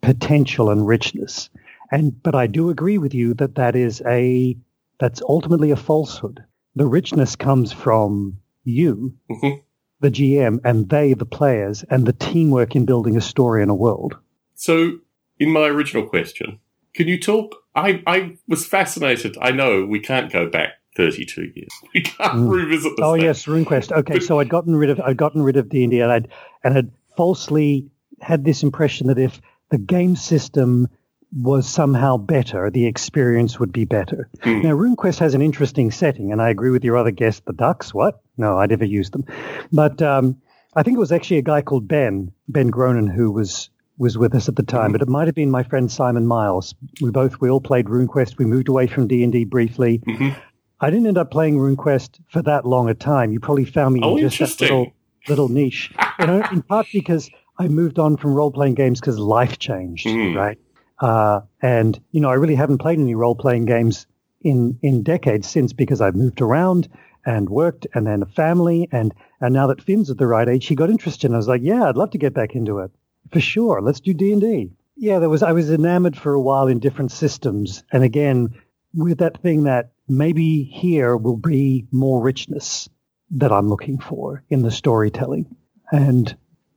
potential 0.00 0.70
and 0.70 0.86
richness. 0.86 1.50
And 1.90 2.20
but 2.22 2.34
I 2.34 2.46
do 2.46 2.70
agree 2.70 2.98
with 2.98 3.14
you 3.14 3.34
that 3.34 3.54
that 3.56 3.76
is 3.76 4.02
a 4.06 4.56
that's 4.98 5.22
ultimately 5.22 5.70
a 5.70 5.76
falsehood. 5.76 6.42
The 6.76 6.86
richness 6.86 7.36
comes 7.36 7.72
from 7.72 8.38
you, 8.64 9.14
Mhm. 9.30 9.60
The 10.04 10.10
GM, 10.10 10.60
and 10.64 10.88
they, 10.88 11.14
the 11.14 11.24
players, 11.26 11.82
and 11.90 12.06
the 12.06 12.12
teamwork 12.12 12.76
in 12.76 12.84
building 12.84 13.16
a 13.16 13.20
story 13.20 13.62
and 13.62 13.70
a 13.70 13.74
world. 13.74 14.16
So, 14.54 14.98
in 15.38 15.50
my 15.50 15.66
original 15.66 16.06
question, 16.06 16.58
can 16.94 17.08
you 17.08 17.18
talk? 17.18 17.54
I, 17.74 18.02
I 18.06 18.36
was 18.46 18.64
fascinated. 18.66 19.36
I 19.40 19.50
know 19.50 19.84
we 19.84 19.98
can't 19.98 20.30
go 20.32 20.48
back 20.48 20.74
32 20.96 21.50
years. 21.54 21.68
We 21.94 22.02
can't 22.02 22.34
Mm. 22.34 22.50
revisit 22.50 22.92
this. 22.96 23.04
Oh 23.04 23.14
thing. 23.14 23.22
yes, 23.22 23.46
RuneQuest. 23.46 23.90
Okay, 23.92 24.20
so 24.20 24.38
I'd 24.38 24.48
gotten 24.48 24.76
rid 24.76 24.90
of 24.90 25.00
I'd 25.00 25.16
gotten 25.16 25.42
rid 25.42 25.56
of 25.56 25.68
D 25.68 25.82
and 25.84 25.90
D, 25.90 26.00
and 26.00 26.12
I'd 26.12 26.28
and 26.62 26.74
had 26.74 26.90
falsely 27.16 27.88
had 28.20 28.44
this 28.44 28.62
impression 28.62 29.08
that 29.08 29.18
if 29.18 29.40
the 29.70 29.78
game 29.78 30.14
system 30.16 30.88
was 31.36 31.68
somehow 31.68 32.16
better, 32.16 32.70
the 32.70 32.86
experience 32.86 33.58
would 33.58 33.72
be 33.72 33.84
better. 33.84 34.28
Hmm. 34.42 34.60
Now, 34.62 34.70
RuneQuest 34.76 35.18
has 35.18 35.34
an 35.34 35.42
interesting 35.42 35.90
setting, 35.90 36.30
and 36.32 36.40
I 36.40 36.48
agree 36.50 36.70
with 36.70 36.84
your 36.84 36.96
other 36.96 37.10
guest, 37.10 37.44
the 37.44 37.52
Ducks. 37.52 37.92
What? 37.92 38.20
No, 38.36 38.58
I 38.58 38.66
never 38.66 38.84
used 38.84 39.12
them, 39.12 39.24
but 39.72 40.00
um, 40.02 40.36
I 40.76 40.82
think 40.82 40.96
it 40.96 41.00
was 41.00 41.12
actually 41.12 41.38
a 41.38 41.42
guy 41.42 41.62
called 41.62 41.86
Ben 41.88 42.32
Ben 42.48 42.70
Gronin 42.70 43.12
who 43.12 43.30
was 43.32 43.70
was 43.96 44.18
with 44.18 44.34
us 44.34 44.48
at 44.48 44.56
the 44.56 44.62
time, 44.64 44.90
but 44.92 45.02
it 45.02 45.08
might 45.08 45.28
have 45.28 45.36
been 45.36 45.50
my 45.50 45.62
friend 45.62 45.90
Simon 45.90 46.26
Miles. 46.26 46.74
We 47.00 47.10
both 47.10 47.40
we 47.40 47.48
all 47.48 47.60
played 47.60 47.86
RuneQuest. 47.86 48.38
We 48.38 48.44
moved 48.44 48.68
away 48.68 48.86
from 48.88 49.06
D 49.06 49.22
and 49.22 49.32
D 49.32 49.44
briefly. 49.44 49.98
Mhm. 50.06 50.36
I 50.80 50.90
didn't 50.90 51.06
end 51.06 51.16
up 51.18 51.30
playing 51.30 51.56
RuneQuest 51.58 52.18
for 52.28 52.42
that 52.42 52.66
long 52.66 52.88
a 52.88 52.94
time. 52.94 53.30
You 53.32 53.38
probably 53.40 53.64
found 53.64 53.94
me 53.94 54.00
Oh, 54.02 54.16
in 54.16 54.28
just 54.28 54.58
that 54.58 54.64
little 54.64 54.92
little 55.28 55.48
niche. 55.48 55.92
You 56.20 56.26
know, 56.28 56.42
in 56.52 56.62
part 56.62 56.86
because 56.92 57.28
I 57.58 57.66
moved 57.68 57.98
on 57.98 58.16
from 58.16 58.34
role 58.34 58.52
playing 58.52 58.74
games 58.74 59.00
because 59.00 59.18
life 59.18 59.58
changed, 59.58 60.06
Mm. 60.06 60.36
right? 60.36 60.58
Uh, 61.00 61.40
and 61.60 62.00
you 62.10 62.20
know, 62.20 62.30
I 62.30 62.34
really 62.34 62.54
haven't 62.54 62.78
played 62.78 62.98
any 62.98 63.14
role 63.14 63.34
playing 63.34 63.66
games 63.66 64.06
in 64.40 64.78
in 64.82 65.02
decades 65.02 65.48
since 65.48 65.72
because 65.72 66.00
I've 66.00 66.14
moved 66.14 66.40
around 66.40 66.88
and 67.26 67.48
worked, 67.48 67.86
and 67.94 68.06
then 68.06 68.22
a 68.22 68.26
family, 68.26 68.88
and 68.92 69.14
and 69.40 69.54
now 69.54 69.68
that 69.68 69.82
Finn's 69.82 70.10
at 70.10 70.18
the 70.18 70.26
right 70.26 70.48
age, 70.48 70.66
he 70.66 70.74
got 70.74 70.90
interested. 70.90 71.26
And 71.26 71.34
I 71.34 71.38
was 71.38 71.48
like, 71.48 71.62
yeah, 71.62 71.84
I'd 71.84 71.96
love 71.96 72.10
to 72.10 72.18
get 72.18 72.34
back 72.34 72.54
into 72.54 72.78
it 72.80 72.90
for 73.32 73.40
sure. 73.40 73.80
Let's 73.80 74.00
do 74.00 74.14
D 74.14 74.32
and 74.32 74.40
D. 74.40 74.70
Yeah, 74.96 75.18
there 75.18 75.30
was 75.30 75.42
I 75.42 75.52
was 75.52 75.70
enamored 75.70 76.16
for 76.16 76.34
a 76.34 76.40
while 76.40 76.68
in 76.68 76.78
different 76.78 77.12
systems, 77.12 77.82
and 77.92 78.04
again 78.04 78.54
with 78.94 79.18
that 79.18 79.42
thing 79.42 79.64
that 79.64 79.92
maybe 80.08 80.64
here 80.64 81.16
will 81.16 81.36
be 81.36 81.86
more 81.90 82.22
richness 82.22 82.88
that 83.32 83.52
I'm 83.52 83.68
looking 83.68 83.98
for 83.98 84.44
in 84.48 84.62
the 84.62 84.70
storytelling. 84.70 85.56
And 85.90 86.34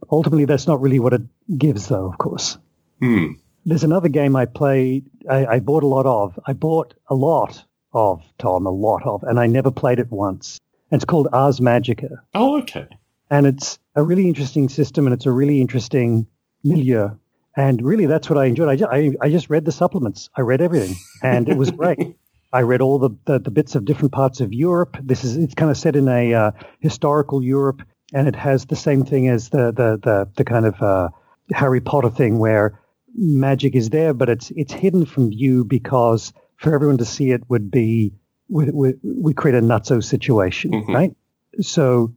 ultimately, 0.09 0.45
that's 0.45 0.67
not 0.67 0.81
really 0.81 0.99
what 0.99 1.13
it 1.13 1.21
gives, 1.57 1.87
though, 1.87 2.09
of 2.09 2.17
course. 2.17 2.57
Hmm. 2.99 3.33
There's 3.67 3.83
another 3.83 4.07
game 4.07 4.37
I 4.37 4.45
played, 4.45 5.05
I, 5.29 5.45
I 5.45 5.59
bought 5.59 5.83
a 5.83 5.87
lot 5.87 6.05
of. 6.05 6.39
I 6.47 6.53
bought 6.53 6.93
a 7.09 7.15
lot 7.15 7.61
of, 7.93 8.23
Tom, 8.39 8.65
a 8.65 8.71
lot 8.71 9.05
of, 9.05 9.23
and 9.23 9.41
I 9.41 9.45
never 9.45 9.71
played 9.71 9.99
it 9.99 10.09
once. 10.09 10.57
And 10.89 10.97
it's 10.99 11.05
called 11.05 11.27
Ars 11.33 11.59
Magica. 11.59 12.17
Oh, 12.33 12.59
okay. 12.59 12.87
And 13.29 13.45
it's 13.45 13.77
a 13.93 14.03
really 14.03 14.25
interesting 14.25 14.69
system 14.69 15.05
and 15.05 15.13
it's 15.13 15.25
a 15.25 15.33
really 15.33 15.59
interesting 15.59 16.27
milieu. 16.63 17.09
And 17.57 17.81
really, 17.81 18.05
that's 18.05 18.29
what 18.29 18.39
I 18.39 18.45
enjoyed. 18.45 18.69
I 18.69 18.77
just, 18.77 18.89
I, 18.89 19.11
I 19.19 19.29
just 19.29 19.49
read 19.49 19.65
the 19.65 19.71
supplements. 19.73 20.29
I 20.37 20.41
read 20.41 20.61
everything, 20.61 20.95
and 21.21 21.49
it 21.49 21.57
was 21.57 21.71
great. 21.71 22.15
I 22.53 22.61
read 22.61 22.79
all 22.79 22.99
the, 22.99 23.09
the, 23.25 23.39
the, 23.39 23.51
bits 23.51 23.75
of 23.75 23.83
different 23.83 24.13
parts 24.13 24.39
of 24.39 24.53
Europe. 24.53 24.95
This 25.01 25.23
is 25.25 25.35
it's 25.35 25.55
kind 25.55 25.69
of 25.69 25.75
set 25.75 25.95
in 25.95 26.07
a 26.07 26.33
uh, 26.33 26.51
historical 26.79 27.43
Europe, 27.43 27.81
and 28.13 28.27
it 28.27 28.35
has 28.35 28.67
the 28.67 28.75
same 28.75 29.03
thing 29.03 29.27
as 29.27 29.49
the 29.49 29.71
the 29.71 29.99
the, 30.01 30.29
the 30.37 30.45
kind 30.45 30.67
of 30.67 30.81
uh, 30.81 31.09
Harry 31.51 31.81
Potter 31.81 32.11
thing 32.11 32.37
where 32.37 32.79
magic 33.15 33.75
is 33.75 33.89
there, 33.89 34.13
but 34.13 34.29
it's 34.29 34.51
it's 34.51 34.73
hidden 34.73 35.05
from 35.05 35.29
view 35.29 35.63
because 35.63 36.33
for 36.57 36.73
everyone 36.73 36.97
to 36.97 37.05
see 37.05 37.31
it 37.31 37.49
would 37.49 37.69
be 37.71 38.13
we, 38.49 38.69
we, 38.71 38.93
we 39.03 39.33
create 39.33 39.57
a 39.57 39.61
nutso 39.61 40.03
situation, 40.03 40.71
mm-hmm. 40.71 40.93
right? 40.93 41.15
So 41.61 42.13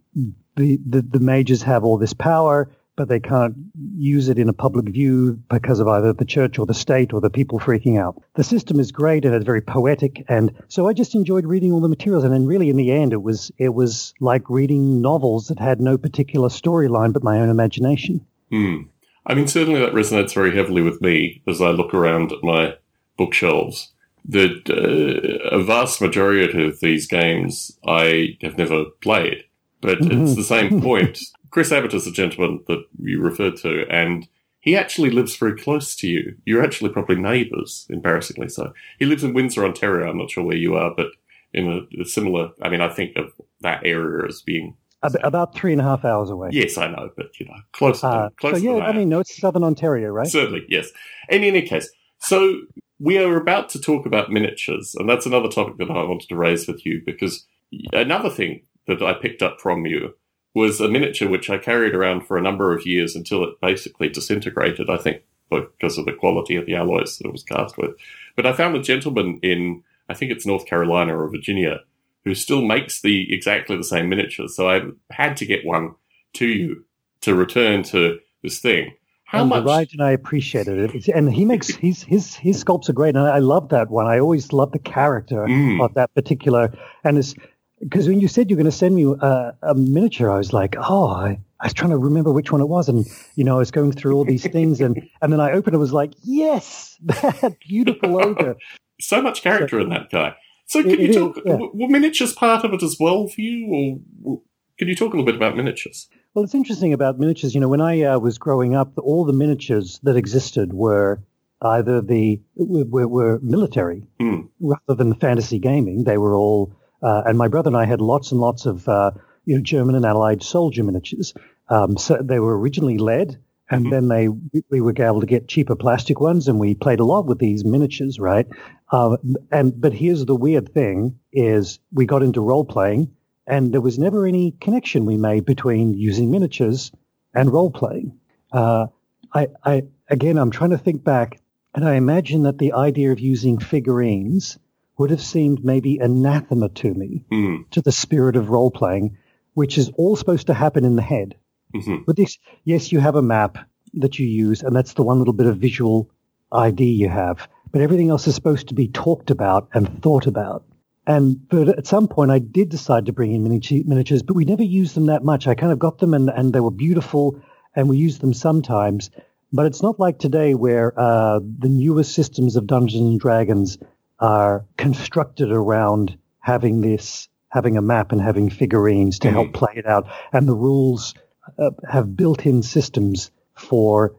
the, 0.57 0.79
the 0.87 1.03
the 1.03 1.21
mages 1.21 1.63
have 1.63 1.85
all 1.85 1.99
this 1.99 2.13
power 2.13 2.71
but 3.01 3.09
they 3.09 3.19
can't 3.19 3.55
use 3.97 4.29
it 4.29 4.39
in 4.39 4.51
a 4.51 4.53
public 4.53 4.87
view 4.87 5.33
because 5.49 5.81
of 5.81 5.89
either 5.89 6.13
the 6.13 6.27
church 6.27 6.59
or 6.59 6.67
the 6.67 6.75
state 6.75 7.15
or 7.15 7.21
the 7.23 7.31
people 7.31 7.59
freaking 7.59 7.99
out. 7.99 8.23
The 8.35 8.45
system 8.45 8.79
is 8.79 8.93
great 8.93 9.25
and 9.25 9.35
it's 9.35 9.47
very 9.47 9.63
poetic, 9.63 10.23
and 10.29 10.53
so 10.69 10.87
I 10.87 10.93
just 10.93 11.15
enjoyed 11.15 11.47
reading 11.47 11.73
all 11.73 11.81
the 11.81 11.89
materials. 11.89 12.25
And 12.25 12.33
then, 12.35 12.45
really, 12.45 12.69
in 12.69 12.77
the 12.77 12.93
end, 12.93 13.15
it 13.15 13.23
was 13.23 13.51
it 13.57 13.71
was 13.71 14.13
like 14.21 14.51
reading 14.51 15.01
novels 15.01 15.49
that 15.49 15.59
had 15.59 15.81
no 15.81 15.97
particular 15.97 16.51
storyline 16.51 17.15
but 17.15 17.25
my 17.25 17.41
own 17.41 17.49
imagination. 17.49 18.27
Hmm. 18.51 18.83
I 19.27 19.35
mean, 19.35 19.47
certainly 19.47 19.81
that 19.81 19.93
resonates 19.93 20.35
very 20.35 20.55
heavily 20.55 20.83
with 20.83 21.01
me 21.01 21.43
as 21.47 21.61
I 21.61 21.71
look 21.71 21.95
around 21.95 22.33
at 22.33 22.43
my 22.43 22.75
bookshelves. 23.17 23.93
That 24.25 24.69
uh, 24.69 25.57
a 25.57 25.63
vast 25.63 26.01
majority 26.01 26.67
of 26.67 26.81
these 26.81 27.07
games 27.07 27.79
I 27.87 28.37
have 28.43 28.59
never 28.59 28.85
played, 29.01 29.45
but 29.81 29.99
mm-hmm. 29.99 30.23
it's 30.23 30.37
the 30.37 30.43
same 30.43 30.81
point. 30.83 31.19
Chris 31.51 31.73
Abbott 31.73 31.95
is 31.95 32.05
the 32.05 32.13
gentleman 32.13 32.63
that 32.69 32.85
you 32.99 33.21
referred 33.21 33.57
to, 33.59 33.87
and 33.91 34.29
he 34.61 34.77
actually 34.77 35.11
lives 35.11 35.37
very 35.37 35.57
close 35.57 35.97
to 35.97 36.09
you. 36.09 36.37
You're 36.45 36.63
actually 36.63 36.91
probably 36.91 37.17
neighbours, 37.17 37.87
embarrassingly 37.89 38.51
so. 38.51 38.73
He 38.99 39.07
lives 39.07 39.25
in 39.25 39.33
Windsor, 39.33 39.65
Ontario. 39.65 40.09
I'm 40.09 40.19
not 40.19 40.31
sure 40.31 40.45
where 40.45 40.57
you 40.57 40.77
are, 40.77 40.95
but 40.95 41.09
in 41.53 41.67
a, 41.67 42.03
a 42.03 42.05
similar. 42.05 42.51
I 42.63 42.69
mean, 42.69 42.83
I 42.83 42.91
think 42.91 43.17
of 43.17 43.33
that 43.63 43.83
area 43.85 44.27
as 44.29 44.43
being 44.43 44.77
about 45.03 45.55
three 45.55 45.73
and 45.73 45.81
a 45.81 45.85
half 45.85 46.05
hours 46.05 46.31
away. 46.31 46.51
Yes, 46.53 46.77
I 46.77 46.89
know, 46.89 47.11
but 47.17 47.39
you 47.41 47.47
know, 47.47 47.57
closer. 47.73 48.07
Uh, 48.07 48.29
closer 48.37 48.61
so 48.61 48.77
yeah, 48.77 48.85
I 48.85 48.93
mean, 48.93 49.09
no, 49.09 49.21
it's 49.21 49.41
Southern 49.41 49.65
Ontario, 49.65 50.11
right? 50.11 50.27
Certainly, 50.27 50.67
yes. 50.69 50.89
in 51.29 51.43
any 51.43 51.63
case, 51.63 51.91
so 52.19 52.61
we 52.99 53.19
are 53.19 53.37
about 53.37 53.71
to 53.71 53.81
talk 53.81 54.07
about 54.07 54.31
miniatures, 54.31 54.95
and 54.95 55.09
that's 55.09 55.27
another 55.27 55.49
topic 55.49 55.79
that 55.79 55.91
I 55.91 56.05
wanted 56.05 56.29
to 56.29 56.37
raise 56.37 56.69
with 56.69 56.85
you 56.85 57.03
because 57.05 57.47
another 57.93 58.31
thing 58.31 58.63
that 58.87 59.03
I 59.03 59.15
picked 59.15 59.43
up 59.43 59.61
from 59.61 59.87
you 59.87 60.15
was 60.55 60.81
a 60.81 60.89
miniature 60.89 61.29
which 61.29 61.49
I 61.49 61.59
carried 61.59 61.95
around 61.95 62.27
for 62.27 62.37
a 62.37 62.43
number 62.43 62.75
of 62.75 62.87
years 62.87 63.15
until 63.15 63.45
it 63.45 63.61
basically 63.61 64.09
disintegrated, 64.09 64.91
I 64.91 64.97
think, 64.97 65.23
because 65.51 65.97
of 65.97 66.07
the 66.07 66.13
quality 66.13 66.57
of 66.57 66.67
the 66.67 66.75
alloys 66.75 67.19
that 67.19 67.27
it 67.27 67.33
was 67.33 67.45
cast 67.45 67.79
with. 67.79 67.93
But 68.37 68.47
I 68.47 68.53
found 68.53 68.77
a 68.77 68.83
gentleman 68.83 69.39
in, 69.43 69.83
I 70.09 70.15
think 70.15 70.33
it's 70.33 70.47
North 70.47 70.67
Carolina 70.67 71.17
or 71.17 71.31
Virginia, 71.31 71.81
who 72.25 72.35
still 72.35 72.63
makes 72.63 73.01
the 73.01 73.33
exactly 73.33 73.77
the 73.77 73.85
same 73.85 74.09
miniatures. 74.09 74.57
So 74.57 74.69
I 74.69 74.83
had 75.11 75.37
to 75.39 75.47
get 75.47 75.65
one 75.65 75.95
to 76.35 76.47
you 76.47 76.85
to 77.23 77.35
return 77.35 77.83
to 77.85 78.19
this 78.43 78.59
thing. 78.59 78.95
How 79.25 79.43
and 79.43 79.51
much? 79.51 79.65
Right, 79.65 79.89
and 79.93 80.03
I 80.03 80.11
appreciated 80.11 80.79
it. 80.79 80.95
It's, 80.95 81.09
and 81.09 81.33
he 81.33 81.45
makes 81.45 81.69
his 81.69 82.03
his 82.03 82.35
his 82.35 82.65
sculpts 82.65 82.89
are 82.89 82.93
great, 82.93 83.15
and 83.15 83.25
I 83.25 83.39
love 83.39 83.69
that 83.69 83.89
one. 83.89 84.07
I 84.07 84.19
always 84.19 84.53
love 84.53 84.73
the 84.73 84.81
character 84.81 85.47
mm. 85.47 85.83
of 85.85 85.95
that 85.95 86.13
particular, 86.15 86.73
and 87.05 87.17
it's 87.17 87.35
because 87.81 88.09
when 88.09 88.21
you 88.21 88.27
said 88.27 88.51
you're 88.51 88.57
going 88.57 88.65
to 88.65 88.73
send 88.73 88.95
me 88.95 89.05
a, 89.05 89.55
a, 89.63 89.75
miniature, 89.75 90.31
I 90.31 90.37
was 90.37 90.53
like, 90.53 90.77
oh, 90.79 91.09
I, 91.09 91.39
I 91.61 91.67
was 91.67 91.73
trying 91.73 91.91
to 91.91 91.97
remember 91.97 92.33
which 92.33 92.51
one 92.51 92.61
it 92.61 92.69
was, 92.69 92.89
and 92.89 93.07
you 93.37 93.45
know, 93.45 93.55
I 93.55 93.59
was 93.59 93.71
going 93.71 93.93
through 93.93 94.17
all 94.17 94.25
these 94.25 94.47
things, 94.47 94.81
and 94.81 95.09
and 95.23 95.33
then 95.33 95.41
I 95.41 95.53
opened 95.53 95.75
it, 95.75 95.79
was 95.79 95.93
like, 95.93 96.13
yes, 96.25 96.99
that 97.03 97.57
beautiful 97.61 98.21
ogre. 98.21 98.57
so 99.01 99.23
much 99.23 99.43
character 99.43 99.79
so, 99.79 99.85
in 99.85 99.91
that 99.91 100.11
guy. 100.11 100.35
So, 100.71 100.85
can 100.85 101.01
you 101.01 101.13
talk? 101.13 101.37
Is, 101.39 101.43
yeah. 101.47 101.57
Were 101.57 101.89
miniatures 101.89 102.33
part 102.33 102.65
of 102.65 102.73
it 102.73 102.83
as 102.85 102.97
well 103.01 103.27
for 103.27 103.41
you, 103.41 104.01
or 104.23 104.41
can 104.79 104.87
you 104.87 104.95
talk 104.95 105.13
a 105.13 105.17
little 105.17 105.27
bit 105.27 105.35
about 105.35 105.57
miniatures? 105.57 106.09
Well, 106.33 106.45
it's 106.45 106.55
interesting 106.55 106.93
about 106.93 107.19
miniatures. 107.19 107.57
You 107.57 107.61
know, 107.61 107.67
when 107.67 107.81
I 107.81 108.03
uh, 108.03 108.21
was 108.21 108.39
growing 108.39 108.77
up, 108.77 108.97
all 108.97 109.25
the 109.25 109.33
miniatures 109.33 109.99
that 110.05 110.15
existed 110.15 110.73
were 110.73 111.25
either 111.61 112.01
the 112.01 112.41
were, 112.55 113.09
were 113.09 113.41
military 113.43 114.07
mm. 114.21 114.49
rather 114.61 114.95
than 114.95 115.13
fantasy 115.17 115.59
gaming. 115.59 116.05
They 116.05 116.19
were 116.19 116.37
all 116.37 116.73
uh, 117.03 117.23
and 117.27 117.37
my 117.37 117.49
brother 117.49 117.71
and 117.71 117.77
I 117.77 117.85
had 117.85 118.01
lots 118.01 118.31
and 118.31 118.41
lots 118.41 118.65
of 118.65 118.89
uh, 118.89 119.11
you 119.47 119.57
know 119.57 119.63
German 119.63 119.97
and 119.97 120.05
Allied 120.05 120.45
soldier 120.45 120.85
miniatures. 120.85 121.35
Um, 121.69 121.99
so 121.99 122.17
they 122.23 122.39
were 122.39 122.57
originally 122.57 122.99
lead, 122.99 123.39
and 123.69 123.87
mm-hmm. 123.87 123.91
then 123.91 124.09
they 124.09 124.29
we 124.71 124.81
were 124.81 124.95
able 125.03 125.21
to 125.21 125.27
get 125.27 125.49
cheaper 125.49 125.75
plastic 125.75 126.21
ones, 126.21 126.47
and 126.47 126.61
we 126.61 126.75
played 126.75 127.01
a 127.01 127.05
lot 127.05 127.27
with 127.27 127.41
these 127.41 127.65
miniatures, 127.65 128.21
right? 128.21 128.47
Uh, 128.91 129.17
and 129.51 129.81
but 129.81 129.93
here's 129.93 130.25
the 130.25 130.35
weird 130.35 130.73
thing: 130.73 131.19
is 131.33 131.79
we 131.93 132.07
got 132.07 132.23
into 132.23 132.41
role 132.41 132.65
playing, 132.65 133.15
and 133.47 133.73
there 133.73 133.81
was 133.81 133.99
never 133.99 134.27
any 134.27 134.53
connection 134.61 135.07
we 135.07 135.17
made 135.17 135.45
between 135.45 135.95
using 135.95 136.31
miniatures 136.31 136.91
and 137.35 137.53
role 137.53 137.71
playing. 137.71 138.19
Uh, 138.53 138.87
I, 139.33 139.49
I 139.65 139.83
again, 140.09 140.39
I'm 140.39 140.51
trying 140.51 140.71
to 140.71 140.79
think 140.79 141.05
back, 141.05 141.41
and 141.75 141.87
I 141.87 141.95
imagine 141.95 142.43
that 142.45 142.59
the 142.59 142.73
idea 142.73 143.13
of 143.13 143.21
using 143.21 143.59
figurines 143.59 144.59
would 144.99 145.11
have 145.11 145.23
seemed 145.23 145.65
maybe 145.65 145.99
anathema 145.99 146.69
to 146.69 146.93
me, 146.93 147.25
mm. 147.33 147.71
to 147.71 147.81
the 147.81 147.93
spirit 147.93 148.37
of 148.37 148.51
role 148.51 148.71
playing, 148.71 149.17
which 149.55 149.79
is 149.79 149.91
all 149.97 150.15
supposed 150.15 150.49
to 150.49 150.55
happen 150.55 150.85
in 150.85 150.97
the 150.97 151.03
head. 151.03 151.37
Mm-hmm. 151.75 152.03
But 152.07 152.17
this, 152.17 152.39
yes, 152.65 152.93
you 152.93 153.01
have 153.01 153.15
a 153.15 153.23
map 153.23 153.57
that 153.95 154.19
you 154.19 154.27
use, 154.27 154.63
and 154.63 154.75
that's 154.75 154.93
the 154.95 155.03
one 155.03 155.19
little 155.19 155.33
bit 155.33 155.47
of 155.47 155.57
visual 155.57 156.11
ID 156.53 156.85
you 156.85 157.09
have. 157.09 157.49
But 157.73 157.83
everything 157.83 158.11
else 158.11 158.27
is 158.27 158.35
supposed 158.35 158.69
to 158.69 158.75
be 158.75 158.89
talked 158.89 159.31
about 159.31 159.69
and 159.75 160.03
thought 160.03 160.27
about. 160.27 160.65
And 161.07 161.49
but 161.49 161.69
at 161.69 161.87
some 161.87 162.09
point, 162.09 162.31
I 162.31 162.39
did 162.39 162.69
decide 162.69 163.07
to 163.07 163.13
bring 163.13 163.33
in 163.33 163.43
miniatures, 163.43 164.23
but 164.23 164.37
we 164.37 164.45
never 164.45 164.63
used 164.63 164.95
them 164.95 165.07
that 165.07 165.25
much. 165.25 165.47
I 165.47 165.55
kind 165.55 165.73
of 165.73 165.79
got 165.79 165.99
them, 165.99 166.15
and, 166.15 166.29
and 166.29 166.53
they 166.53 166.61
were 166.61 166.71
beautiful, 166.71 167.41
and 167.75 167.89
we 167.89 167.97
used 167.97 168.21
them 168.21 168.35
sometimes. 168.35 169.11
But 169.53 169.67
it's 169.67 169.83
not 169.83 169.99
like 169.99 170.19
today, 170.19 170.55
where 170.55 170.93
uh, 170.99 171.41
the 171.41 171.69
newest 171.69 172.15
systems 172.15 172.57
of 172.57 172.67
Dungeons 172.67 173.03
and 173.03 173.21
Dragons 173.21 173.79
are 174.21 174.67
constructed 174.77 175.51
around 175.51 176.17
having 176.41 176.81
this, 176.81 177.29
having 177.49 177.77
a 177.77 177.83
map 177.83 178.13
and 178.13 178.21
having 178.21 178.51
figurines 178.51 179.19
to 179.21 179.29
mm-hmm. 179.29 179.37
help 179.37 179.53
play 179.53 179.73
it 179.77 179.87
out. 179.87 180.07
And 180.33 180.47
the 180.47 180.55
rules 180.55 181.15
uh, 181.59 181.71
have 181.91 182.17
built-in 182.17 182.63
systems 182.63 183.31
for 183.55 184.15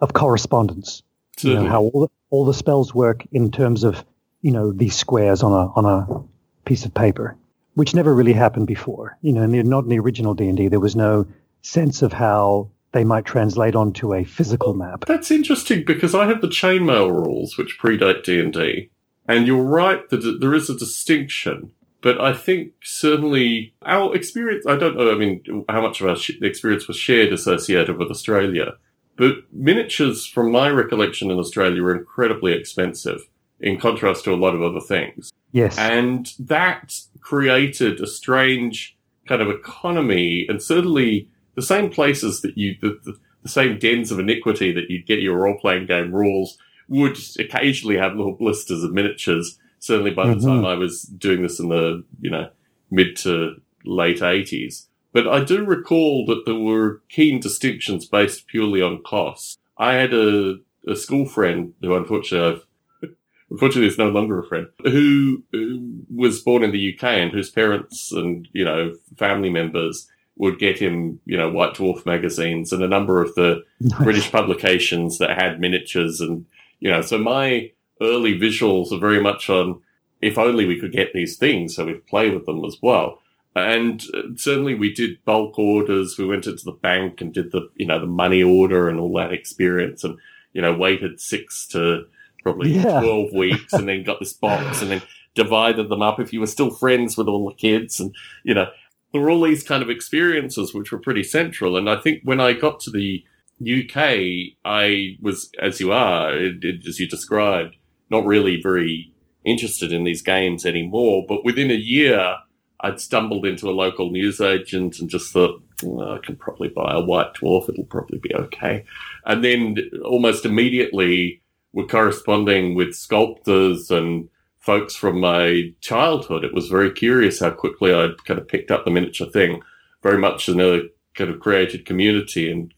of 0.00 0.12
correspondence. 0.12 1.02
You 1.40 1.54
know, 1.54 1.66
how 1.66 1.82
all 1.82 2.00
the, 2.02 2.08
all 2.30 2.44
the 2.44 2.54
spells 2.54 2.94
work 2.94 3.24
in 3.32 3.50
terms 3.50 3.84
of 3.84 4.04
you 4.42 4.52
know 4.52 4.72
these 4.72 4.96
squares 4.96 5.42
on 5.42 5.52
a 5.52 5.72
on 5.72 5.84
a 5.84 6.68
piece 6.68 6.84
of 6.84 6.94
paper, 6.94 7.36
which 7.74 7.94
never 7.94 8.14
really 8.14 8.32
happened 8.32 8.66
before. 8.66 9.18
You 9.22 9.32
know, 9.32 9.42
in 9.42 9.50
the, 9.50 9.62
not 9.62 9.84
in 9.84 9.90
the 9.90 9.98
original 9.98 10.34
D 10.34 10.48
and 10.48 10.56
D, 10.56 10.68
there 10.68 10.80
was 10.80 10.96
no 10.96 11.26
sense 11.62 12.02
of 12.02 12.12
how 12.12 12.70
they 12.92 13.04
might 13.04 13.24
translate 13.24 13.74
onto 13.74 14.14
a 14.14 14.24
physical 14.24 14.74
map. 14.74 15.04
That's 15.06 15.30
interesting 15.30 15.84
because 15.84 16.14
I 16.14 16.26
have 16.26 16.40
the 16.40 16.48
chainmail 16.48 17.10
rules, 17.10 17.58
which 17.58 17.78
predate 17.78 18.22
D 18.22 18.40
and 18.40 18.52
D, 18.52 18.90
and 19.26 19.46
you're 19.46 19.62
right 19.62 20.08
that 20.10 20.38
there 20.40 20.54
is 20.54 20.70
a 20.70 20.78
distinction, 20.78 21.72
but 22.02 22.20
I 22.20 22.32
think 22.34 22.72
certainly 22.82 23.74
our 23.82 24.14
experience, 24.14 24.66
I 24.66 24.76
don't 24.76 24.96
know, 24.96 25.10
I 25.10 25.16
mean, 25.16 25.64
how 25.68 25.80
much 25.80 26.00
of 26.00 26.08
our 26.08 26.16
experience 26.42 26.86
was 26.86 26.96
shared 26.96 27.32
associated 27.32 27.96
with 27.96 28.10
Australia, 28.10 28.74
but 29.16 29.36
miniatures, 29.52 30.26
from 30.26 30.50
my 30.50 30.68
recollection 30.68 31.30
in 31.30 31.38
Australia, 31.38 31.82
were 31.82 31.96
incredibly 31.96 32.52
expensive 32.52 33.28
in 33.60 33.78
contrast 33.78 34.24
to 34.24 34.32
a 34.32 34.36
lot 34.36 34.54
of 34.54 34.62
other 34.62 34.80
things. 34.80 35.32
Yes. 35.52 35.78
And 35.78 36.32
that 36.38 36.92
created 37.20 38.00
a 38.00 38.06
strange 38.06 38.96
kind 39.26 39.40
of 39.40 39.48
economy 39.48 40.44
and 40.48 40.62
certainly 40.62 41.28
the 41.54 41.62
same 41.62 41.88
places 41.88 42.42
that 42.42 42.58
you, 42.58 42.76
the, 42.80 42.98
the, 43.04 43.16
the 43.42 43.48
same 43.48 43.78
dens 43.78 44.10
of 44.10 44.18
iniquity 44.18 44.72
that 44.72 44.90
you'd 44.90 45.06
get 45.06 45.20
your 45.20 45.38
role 45.38 45.56
playing 45.58 45.86
game 45.86 46.12
rules 46.12 46.58
would 46.88 47.16
occasionally 47.38 47.96
have 47.96 48.16
little 48.16 48.32
blisters 48.34 48.82
of 48.82 48.92
miniatures. 48.92 49.58
Certainly 49.78 50.12
by 50.12 50.26
the 50.26 50.34
mm-hmm. 50.34 50.46
time 50.46 50.64
I 50.64 50.74
was 50.74 51.02
doing 51.02 51.42
this 51.42 51.60
in 51.60 51.68
the, 51.68 52.04
you 52.20 52.30
know, 52.30 52.50
mid 52.90 53.16
to 53.18 53.60
late 53.84 54.20
80s. 54.20 54.86
But 55.14 55.28
I 55.28 55.44
do 55.44 55.64
recall 55.64 56.26
that 56.26 56.44
there 56.44 56.56
were 56.56 57.00
keen 57.08 57.38
distinctions 57.38 58.04
based 58.04 58.48
purely 58.48 58.82
on 58.82 59.02
cost. 59.02 59.60
I 59.78 59.94
had 59.94 60.12
a, 60.12 60.56
a 60.88 60.96
school 60.96 61.24
friend 61.24 61.72
who 61.80 61.94
unfortunately 61.94 62.60
I've 63.02 63.10
unfortunately 63.50 63.86
is 63.86 63.96
no 63.96 64.08
longer 64.08 64.40
a 64.40 64.46
friend, 64.46 64.66
who, 64.82 65.44
who 65.52 66.00
was 66.12 66.42
born 66.42 66.64
in 66.64 66.72
the 66.72 66.94
UK 66.94 67.04
and 67.04 67.30
whose 67.30 67.48
parents 67.48 68.10
and, 68.10 68.48
you 68.52 68.64
know, 68.64 68.94
family 69.16 69.50
members 69.50 70.10
would 70.36 70.58
get 70.58 70.80
him, 70.80 71.20
you 71.26 71.36
know, 71.36 71.48
White 71.48 71.74
Dwarf 71.74 72.04
magazines 72.04 72.72
and 72.72 72.82
a 72.82 72.88
number 72.88 73.22
of 73.22 73.32
the. 73.36 73.62
British 74.02 74.32
publications 74.32 75.18
that 75.18 75.38
had 75.38 75.60
miniatures 75.60 76.20
and, 76.20 76.44
you 76.80 76.90
know, 76.90 77.02
so 77.02 77.18
my 77.18 77.70
early 78.00 78.36
visuals 78.36 78.90
are 78.90 78.98
very 78.98 79.22
much 79.22 79.48
on 79.48 79.80
if 80.20 80.38
only 80.38 80.66
we 80.66 80.80
could 80.80 80.90
get 80.90 81.12
these 81.12 81.36
things 81.36 81.76
so 81.76 81.84
we'd 81.84 82.06
play 82.06 82.30
with 82.30 82.46
them 82.46 82.64
as 82.64 82.78
well. 82.82 83.20
And 83.54 84.02
uh, 84.12 84.22
certainly 84.36 84.74
we 84.74 84.92
did 84.92 85.24
bulk 85.24 85.58
orders. 85.58 86.16
We 86.18 86.26
went 86.26 86.46
into 86.46 86.64
the 86.64 86.72
bank 86.72 87.20
and 87.20 87.32
did 87.32 87.52
the, 87.52 87.68
you 87.76 87.86
know, 87.86 88.00
the 88.00 88.06
money 88.06 88.42
order 88.42 88.88
and 88.88 88.98
all 88.98 89.14
that 89.14 89.32
experience 89.32 90.02
and, 90.02 90.18
you 90.52 90.60
know, 90.60 90.74
waited 90.74 91.20
six 91.20 91.66
to 91.68 92.06
probably 92.42 92.72
yeah. 92.72 93.00
12 93.00 93.32
weeks 93.32 93.72
and 93.72 93.88
then 93.88 94.02
got 94.02 94.20
this 94.20 94.32
box 94.32 94.82
and 94.82 94.90
then 94.90 95.02
divided 95.34 95.88
them 95.88 96.02
up 96.02 96.18
if 96.18 96.32
you 96.32 96.40
were 96.40 96.46
still 96.46 96.70
friends 96.70 97.16
with 97.16 97.28
all 97.28 97.48
the 97.48 97.54
kids. 97.54 98.00
And, 98.00 98.14
you 98.42 98.54
know, 98.54 98.66
there 99.12 99.20
were 99.20 99.30
all 99.30 99.42
these 99.42 99.62
kind 99.62 99.82
of 99.82 99.90
experiences 99.90 100.74
which 100.74 100.90
were 100.90 100.98
pretty 100.98 101.22
central. 101.22 101.76
And 101.76 101.88
I 101.88 101.96
think 102.00 102.22
when 102.24 102.40
I 102.40 102.52
got 102.52 102.80
to 102.80 102.90
the 102.90 103.24
UK, 103.60 104.56
I 104.64 105.16
was, 105.20 105.50
as 105.60 105.78
you 105.78 105.92
are, 105.92 106.34
as 106.36 106.98
you 106.98 107.08
described, 107.08 107.76
not 108.10 108.26
really 108.26 108.60
very 108.60 109.12
interested 109.44 109.92
in 109.92 110.02
these 110.02 110.22
games 110.22 110.66
anymore. 110.66 111.24
But 111.28 111.44
within 111.44 111.70
a 111.70 111.74
year, 111.74 112.36
I'd 112.84 113.00
stumbled 113.00 113.46
into 113.46 113.70
a 113.70 113.72
local 113.72 114.10
newsagent 114.10 114.98
and 114.98 115.08
just 115.08 115.32
thought, 115.32 115.62
mm, 115.78 116.16
I 116.16 116.18
can 116.24 116.36
probably 116.36 116.68
buy 116.68 116.92
a 116.92 117.00
white 117.00 117.32
dwarf. 117.32 117.70
It'll 117.70 117.84
probably 117.84 118.18
be 118.18 118.34
okay. 118.34 118.84
And 119.24 119.42
then 119.42 119.78
almost 120.04 120.44
immediately 120.44 121.40
we're 121.72 121.86
corresponding 121.86 122.74
with 122.74 122.94
sculptors 122.94 123.90
and 123.90 124.28
folks 124.58 124.94
from 124.94 125.18
my 125.18 125.72
childhood. 125.80 126.44
It 126.44 126.52
was 126.52 126.68
very 126.68 126.92
curious 126.92 127.40
how 127.40 127.52
quickly 127.52 127.94
I'd 127.94 128.22
kind 128.26 128.38
of 128.38 128.48
picked 128.48 128.70
up 128.70 128.84
the 128.84 128.90
miniature 128.90 129.30
thing, 129.30 129.62
very 130.02 130.18
much 130.18 130.50
in 130.50 130.60
a 130.60 130.82
kind 131.14 131.30
of 131.30 131.40
created 131.40 131.86
community 131.86 132.50
and 132.50 132.70